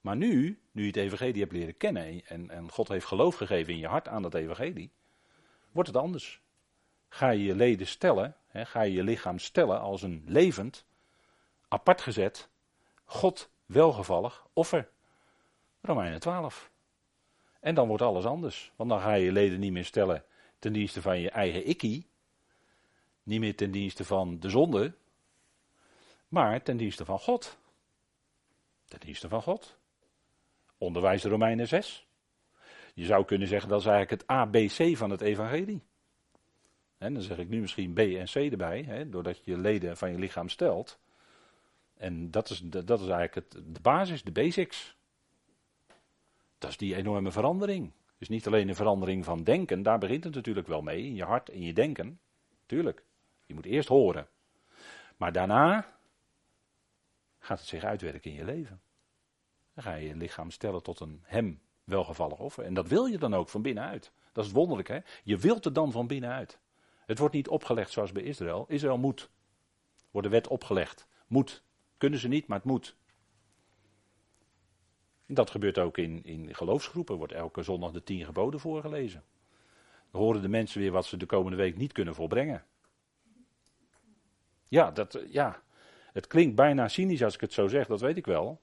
[0.00, 3.72] Maar nu, nu je het evangelie hebt leren kennen en, en God heeft geloof gegeven
[3.72, 4.90] in je hart aan dat evangelie,
[5.72, 6.40] wordt het anders.
[7.08, 10.84] Ga je je leden stellen, hè, ga je je lichaam stellen als een levend,
[11.68, 12.48] apart gezet,
[13.04, 14.90] God welgevallig offer.
[15.80, 16.70] Romeinen 12.
[17.60, 18.72] En dan wordt alles anders.
[18.76, 20.24] Want dan ga je je leden niet meer stellen
[20.58, 22.10] ten dienste van je eigen ikkie.
[23.22, 24.94] Niet meer ten dienste van de zonde.
[26.28, 27.58] Maar ten dienste van God.
[28.84, 29.76] Ten dienste van God.
[30.78, 32.06] Onderwijs Romeinen 6.
[32.92, 35.82] Je zou kunnen zeggen dat is eigenlijk het ABC van het evangelie.
[36.98, 40.10] En dan zeg ik nu misschien B en C erbij, hè, doordat je leden van
[40.10, 41.00] je lichaam stelt.
[41.96, 44.96] En dat is, dat is eigenlijk het, de basis, de basics.
[46.58, 47.92] Dat is die enorme verandering.
[48.18, 51.24] Dus niet alleen een verandering van denken, daar begint het natuurlijk wel mee, in je
[51.24, 52.20] hart, in je denken.
[52.66, 53.04] Tuurlijk,
[53.46, 54.28] je moet eerst horen.
[55.16, 55.96] Maar daarna
[57.38, 58.80] gaat het zich uitwerken in je leven.
[59.74, 62.64] Dan ga je je lichaam stellen tot een hem welgevallig offer.
[62.64, 64.12] En dat wil je dan ook van binnenuit.
[64.32, 64.98] Dat is wonderlijk, hè?
[65.24, 66.58] Je wilt het dan van binnenuit.
[67.06, 68.64] Het wordt niet opgelegd zoals bij Israël.
[68.68, 69.30] Israël moet.
[70.10, 71.06] Wordt de wet opgelegd.
[71.26, 71.62] Moet.
[71.96, 72.96] Kunnen ze niet, maar het moet.
[75.26, 77.16] Dat gebeurt ook in, in geloofsgroepen.
[77.16, 79.24] Wordt elke zondag de tien geboden voorgelezen.
[80.10, 82.64] Dan horen de mensen weer wat ze de komende week niet kunnen volbrengen.
[84.68, 85.62] Ja, dat, ja,
[86.12, 88.60] het klinkt bijna cynisch als ik het zo zeg, dat weet ik wel.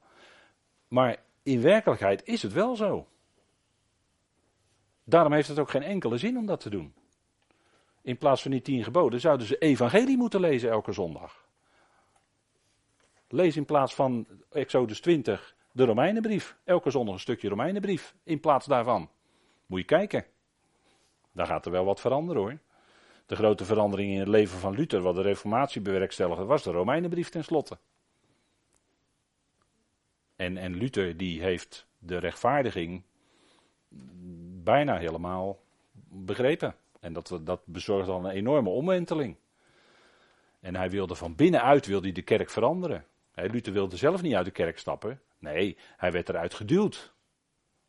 [0.87, 3.07] Maar in werkelijkheid is het wel zo.
[5.03, 6.93] Daarom heeft het ook geen enkele zin om dat te doen.
[8.01, 11.47] In plaats van die tien geboden zouden ze evangelie moeten lezen elke zondag.
[13.27, 16.57] Lees in plaats van Exodus 20 de Romeinenbrief.
[16.63, 18.15] Elke zondag een stukje Romeinenbrief.
[18.23, 19.09] In plaats daarvan.
[19.65, 20.25] Moet je kijken.
[21.31, 22.57] Daar gaat er wel wat veranderen hoor.
[23.25, 27.29] De grote verandering in het leven van Luther, wat de Reformatie bewerkstelligde, was de Romeinenbrief
[27.29, 27.77] tenslotte.
[30.39, 33.03] En, en Luther die heeft de rechtvaardiging
[34.63, 35.59] bijna helemaal
[36.09, 36.75] begrepen.
[36.99, 39.35] En dat, dat bezorgde al een enorme omwenteling.
[40.59, 43.05] En hij wilde van binnenuit wilde hij de kerk veranderen.
[43.33, 45.21] Luther wilde zelf niet uit de kerk stappen.
[45.39, 47.13] Nee, hij werd eruit geduwd.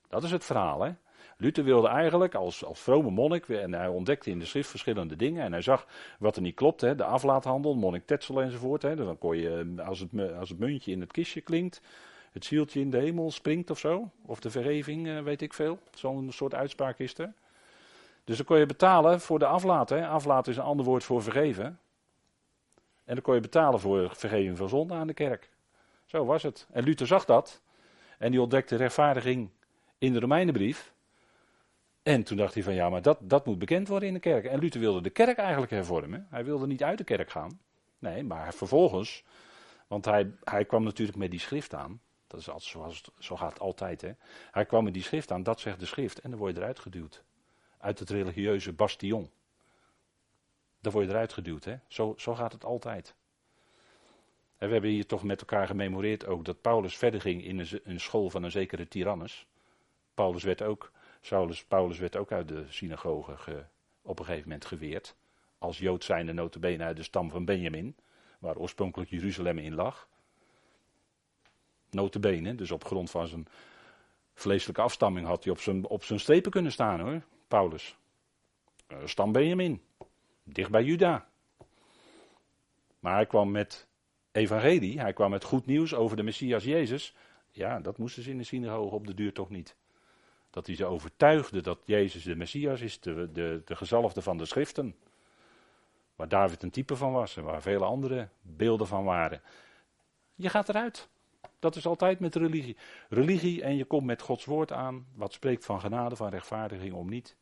[0.08, 0.82] Dat is het verhaal.
[0.82, 0.92] Hè?
[1.36, 5.44] Luther wilde eigenlijk als, als vrome monnik, en hij ontdekte in de schrift verschillende dingen.
[5.44, 5.86] En hij zag
[6.18, 8.80] wat er niet klopt, hè, de aflaathandel, monnik Tetzel enzovoort.
[8.80, 11.80] Dan kon je, als het, als het muntje in het kistje klinkt,
[12.32, 14.10] het zieltje in de hemel springt of zo.
[14.26, 15.78] Of de vergeving, eh, weet ik veel.
[15.94, 17.32] Zo'n soort uitspraak is er.
[18.24, 19.88] Dus dan kon je betalen voor de aflaat.
[19.88, 20.06] Hè.
[20.06, 21.64] Aflaat is een ander woord voor vergeven.
[23.04, 25.50] En dan kon je betalen voor vergeving van zonde aan de kerk.
[26.04, 26.66] Zo was het.
[26.72, 27.62] En Luther zag dat.
[28.18, 29.50] En die ontdekte rechtvaardiging
[29.98, 30.92] in de Romeinenbrief.
[32.02, 34.44] En toen dacht hij van ja, maar dat, dat moet bekend worden in de kerk.
[34.44, 36.26] En Luther wilde de kerk eigenlijk hervormen.
[36.30, 37.60] Hij wilde niet uit de kerk gaan.
[37.98, 39.24] Nee, maar vervolgens,
[39.86, 42.00] want hij, hij kwam natuurlijk met die schrift aan.
[42.30, 44.00] Dat is altijd zo gaat het altijd.
[44.00, 44.12] Hè.
[44.50, 46.18] Hij kwam met die schrift aan, dat zegt de schrift.
[46.18, 47.24] En dan word je eruit geduwd.
[47.78, 49.30] Uit het religieuze bastion.
[50.80, 51.64] dan word je eruit geduwd.
[51.64, 51.76] Hè?
[51.88, 53.14] Zo, zo gaat het altijd.
[54.56, 57.80] En we hebben hier toch met elkaar gememoreerd ook dat Paulus verder ging in een,
[57.84, 59.46] een school van een zekere tyrannus.
[60.14, 60.92] Paulus werd ook,
[61.68, 63.64] Paulus werd ook uit de synagoge ge,
[64.02, 65.16] op een gegeven moment geweerd.
[65.58, 67.96] Als Jood zijnde notabene uit de stam van Benjamin,
[68.38, 70.08] waar oorspronkelijk Jeruzalem in lag.
[71.90, 73.46] Notabene, dus op grond van zijn
[74.34, 77.96] vleeselijke afstamming had hij op zijn, op zijn strepen kunnen staan hoor, Paulus.
[78.88, 79.82] Uh, stam Benjamin,
[80.42, 81.28] dicht bij Juda.
[82.98, 83.86] Maar hij kwam met
[84.32, 87.14] evangelie, hij kwam met goed nieuws over de Messias Jezus.
[87.50, 89.76] Ja, dat moesten ze in de synagoge op de duur toch niet.
[90.50, 94.44] Dat hij ze overtuigde dat Jezus de Messias is, de, de, de gezalfde van de
[94.44, 94.94] schriften.
[96.16, 99.42] Waar David een type van was en waar vele andere beelden van waren.
[100.34, 101.08] Je gaat eruit.
[101.60, 102.76] Dat is altijd met religie.
[103.08, 107.08] Religie en je komt met Gods woord aan, wat spreekt van genade, van rechtvaardiging om
[107.08, 107.36] niet.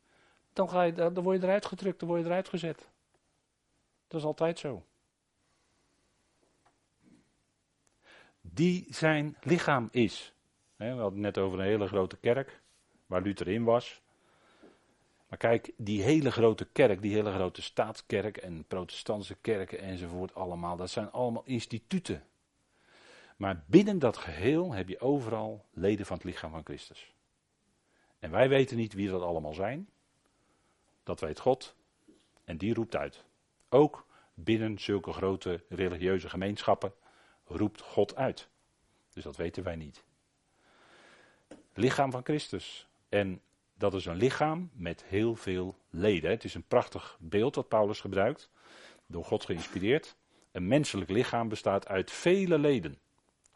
[0.53, 2.89] Dan, ga je, dan word je eruit gedrukt, dan word je eruit gezet.
[4.07, 4.83] Dat is altijd zo.
[8.41, 10.33] Die zijn lichaam is.
[10.75, 12.61] We hadden het net over een hele grote kerk,
[13.05, 14.01] waar Luther in was.
[15.27, 20.77] Maar kijk, die hele grote kerk, die hele grote staatskerk en protestantse kerken enzovoort allemaal,
[20.77, 22.23] dat zijn allemaal instituten.
[23.39, 27.13] Maar binnen dat geheel heb je overal leden van het lichaam van Christus.
[28.19, 29.89] En wij weten niet wie dat allemaal zijn.
[31.03, 31.75] Dat weet God.
[32.43, 33.23] En die roept uit.
[33.69, 36.93] Ook binnen zulke grote religieuze gemeenschappen
[37.45, 38.49] roept God uit.
[39.13, 40.03] Dus dat weten wij niet.
[41.73, 42.87] Lichaam van Christus.
[43.09, 43.41] En
[43.73, 46.29] dat is een lichaam met heel veel leden.
[46.29, 48.49] Het is een prachtig beeld wat Paulus gebruikt.
[49.05, 50.15] Door God geïnspireerd.
[50.51, 52.99] Een menselijk lichaam bestaat uit vele leden.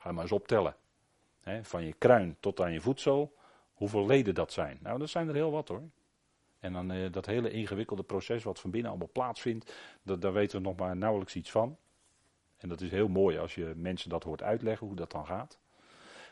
[0.04, 0.76] Ga maar eens optellen.
[1.62, 3.36] van je kruin tot aan je voedsel.
[3.74, 4.80] Hoeveel leden dat zijn.
[4.82, 5.82] Nou, dat zijn er heel wat hoor.
[6.60, 9.74] En dan eh, dat hele ingewikkelde proces wat van binnen allemaal plaatsvindt.
[10.02, 11.78] Dat, daar weten we nog maar nauwelijks iets van.
[12.58, 15.60] En dat is heel mooi als je mensen dat hoort uitleggen hoe dat dan gaat.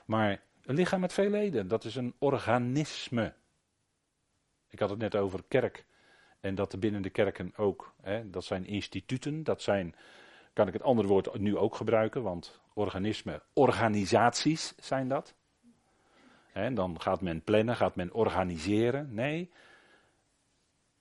[0.05, 3.33] Maar een lichaam met veel leden, dat is een organisme.
[4.67, 5.85] Ik had het net over kerk.
[6.39, 9.95] En dat er binnen de kerken ook, hè, dat zijn instituten, dat zijn,
[10.53, 15.33] kan ik het andere woord nu ook gebruiken, want organisme, organisaties zijn dat.
[16.53, 19.13] En dan gaat men plannen, gaat men organiseren.
[19.13, 19.51] Nee,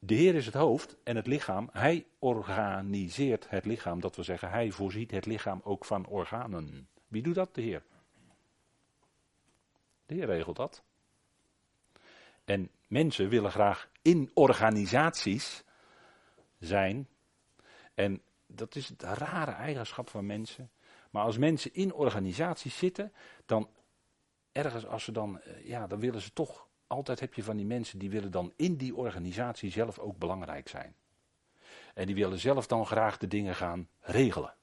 [0.03, 4.01] de Heer is het hoofd en het lichaam, hij organiseert het lichaam.
[4.01, 6.89] Dat wil zeggen, hij voorziet het lichaam ook van organen.
[7.09, 7.55] Wie doet dat?
[7.55, 7.83] De Heer.
[10.07, 10.83] De Heer regelt dat.
[12.45, 15.65] En mensen willen graag in organisaties
[16.59, 17.09] zijn.
[17.95, 18.23] En
[18.55, 20.71] dat is het rare eigenschap van mensen.
[21.11, 23.13] Maar als mensen in organisaties zitten,
[23.47, 23.69] dan
[24.53, 27.67] ergens als ze dan, eh, ja, dan willen ze toch altijd heb je van die
[27.67, 30.95] mensen die willen dan in die organisatie zelf ook belangrijk zijn.
[31.95, 34.55] En die willen zelf dan graag de dingen gaan regelen.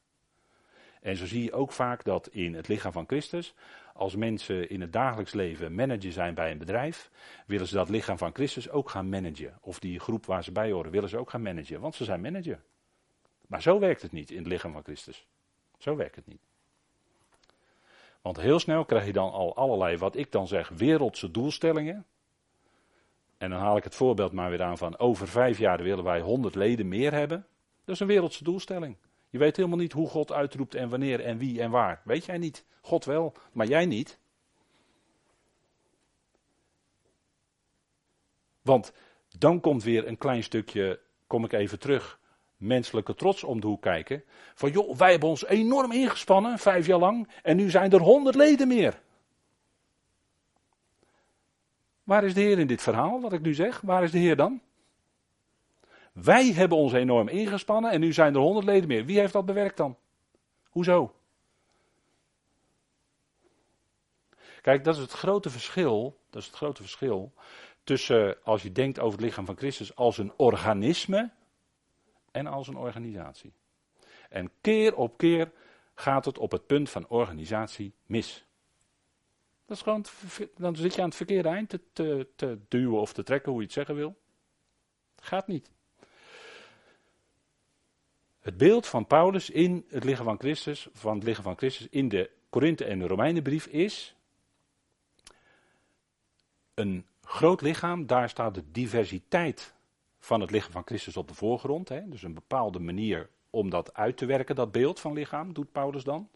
[1.02, 3.54] En zo zie je ook vaak dat in het lichaam van Christus,
[3.94, 7.12] als mensen in het dagelijks leven manager zijn bij een bedrijf,
[7.46, 9.58] willen ze dat lichaam van Christus ook gaan managen.
[9.62, 12.22] Of die groep waar ze bij horen, willen ze ook gaan managen, want ze zijn
[12.22, 12.60] manager.
[13.48, 15.28] Maar zo werkt het niet in het lichaam van Christus.
[15.78, 16.42] Zo werkt het niet.
[18.22, 22.06] Want heel snel krijg je dan al allerlei, wat ik dan zeg, wereldse doelstellingen.
[23.38, 26.22] En dan haal ik het voorbeeld maar weer aan van over vijf jaar willen wij
[26.22, 27.48] honderd leden meer hebben.
[27.86, 28.98] Dat is een wereldse doelstelling.
[29.30, 32.02] Je weet helemaal niet hoe God uitroept en wanneer en wie en waar.
[32.04, 32.66] Weet jij niet.
[32.82, 34.20] God wel, maar jij niet.
[38.62, 38.94] Want
[39.38, 42.20] dan komt weer een klein stukje, kom ik even terug,
[42.58, 44.24] menselijke trots om de hoek kijken.
[44.54, 48.36] Van joh, wij hebben ons enorm ingespannen, vijf jaar lang, en nu zijn er honderd
[48.36, 49.02] leden meer.
[52.04, 53.82] Waar is de Heer in dit verhaal, wat ik nu zeg?
[53.82, 54.62] Waar is de Heer dan?
[56.14, 59.06] Wij hebben ons enorm ingespannen en nu zijn er honderd leden meer.
[59.06, 59.98] Wie heeft dat bewerkt dan?
[60.70, 61.14] Hoezo?
[64.62, 66.20] Kijk, dat is het grote verschil.
[66.30, 67.34] Dat is het grote verschil
[67.84, 71.32] tussen als je denkt over het lichaam van Christus als een organisme
[72.38, 73.54] en als een organisatie.
[74.30, 75.52] En keer op keer
[75.96, 78.46] gaat het op het punt van organisatie mis.
[79.66, 80.06] Dat is gewoon,
[80.56, 83.60] dan zit je aan het verkeerde eind te, te, te duwen of te trekken, hoe
[83.60, 84.16] je het zeggen wil.
[85.22, 85.72] Gaat niet.
[88.40, 92.10] Het beeld van Paulus in het lichaam van Christus, van het lichaam van Christus in
[92.10, 94.16] de Korinthe en de Romeinenbrief is
[96.74, 99.74] een groot lichaam, daar staat de diversiteit
[100.28, 101.90] van het lichaam van Christus op de voorgrond.
[101.90, 102.10] Hè?
[102.10, 106.04] Dus een bepaalde manier om dat uit te werken, dat beeld van lichaam, doet Paulus
[106.04, 106.30] dan.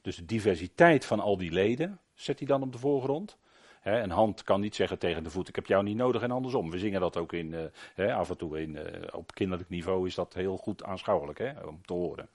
[0.00, 3.38] Dus de diversiteit van al die leden zet hij dan op de voorgrond.
[3.82, 6.70] Een hand kan niet zeggen tegen de voet: Ik heb jou niet nodig en andersom.
[6.70, 8.60] We zingen dat ook in, eh, af en toe.
[8.60, 12.28] In, eh, op kinderlijk niveau is dat heel goed aanschouwelijk hè, om te horen.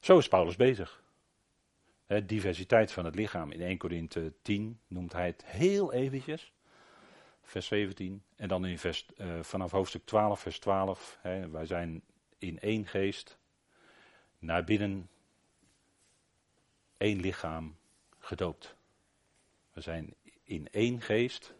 [0.00, 1.02] Zo is Paulus bezig.
[2.24, 3.50] Diversiteit van het lichaam.
[3.50, 6.52] In 1 Korinthe 10 noemt hij het heel eventjes.
[7.50, 8.22] Vers 17.
[8.36, 11.18] En dan in vers, uh, vanaf hoofdstuk 12, vers 12.
[11.20, 12.02] Hè, wij zijn
[12.38, 13.38] in één geest
[14.38, 15.08] naar binnen
[16.96, 17.76] één lichaam
[18.18, 18.74] gedoopt.
[19.72, 21.54] We zijn in één geest,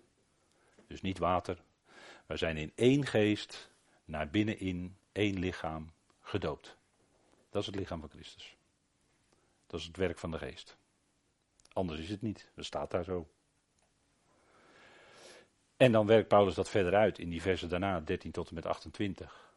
[0.87, 1.63] dus niet water.
[2.27, 3.71] We zijn in één geest
[4.05, 6.77] naar binnenin één lichaam gedoopt.
[7.51, 8.57] Dat is het lichaam van Christus.
[9.67, 10.77] Dat is het werk van de geest.
[11.73, 12.51] Anders is het niet.
[12.55, 13.29] Dat staat daar zo.
[15.81, 18.67] En dan werkt Paulus dat verder uit in die versen daarna, 13 tot en met
[18.67, 19.55] 28.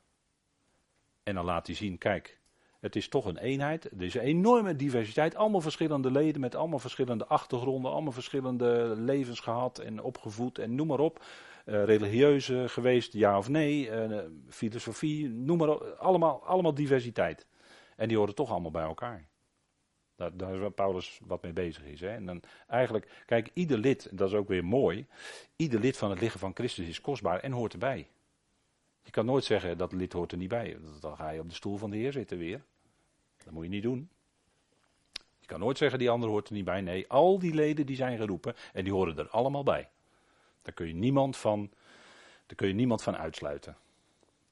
[1.23, 2.39] En dan laat hij zien, kijk,
[2.79, 3.85] het is toch een eenheid.
[3.85, 5.35] Er is een enorme diversiteit.
[5.35, 7.91] Allemaal verschillende leden met allemaal verschillende achtergronden.
[7.91, 11.25] Allemaal verschillende levens gehad en opgevoed en noem maar op.
[11.65, 14.07] Uh, religieuze geweest, ja of nee.
[14.07, 14.19] Uh,
[14.49, 15.95] filosofie, noem maar op.
[15.99, 17.47] Allemaal, allemaal diversiteit.
[17.95, 19.27] En die horen toch allemaal bij elkaar.
[20.23, 21.99] Daar, daar is waar Paulus wat mee bezig is.
[21.99, 22.09] Hè.
[22.09, 25.05] En dan eigenlijk, kijk, ieder lid, en dat is ook weer mooi.
[25.55, 28.07] Ieder lid van het lichaam van Christus is kostbaar en hoort erbij.
[29.03, 30.77] Je kan nooit zeggen dat lid hoort er niet bij.
[30.99, 32.61] Dan ga je op de stoel van de Heer zitten weer.
[33.43, 34.09] Dat moet je niet doen.
[35.39, 36.81] Je kan nooit zeggen die ander hoort er niet bij.
[36.81, 39.89] Nee, al die leden die zijn geroepen en die horen er allemaal bij.
[40.61, 41.71] Daar kun je niemand van,
[42.45, 43.77] daar kun je niemand van uitsluiten.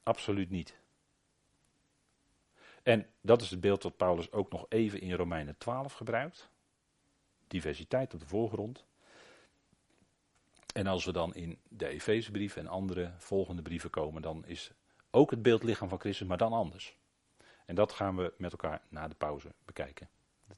[0.03, 0.80] Absoluut niet.
[2.83, 6.49] En dat is het beeld dat Paulus ook nog even in Romeinen 12 gebruikt.
[7.47, 8.85] Diversiteit op de voorgrond.
[10.73, 14.71] En als we dan in de Efezebrief en andere volgende brieven komen, dan is
[15.11, 16.97] ook het beeld lichaam van Christus, maar dan anders.
[17.65, 20.09] En dat gaan we met elkaar na de pauze bekijken.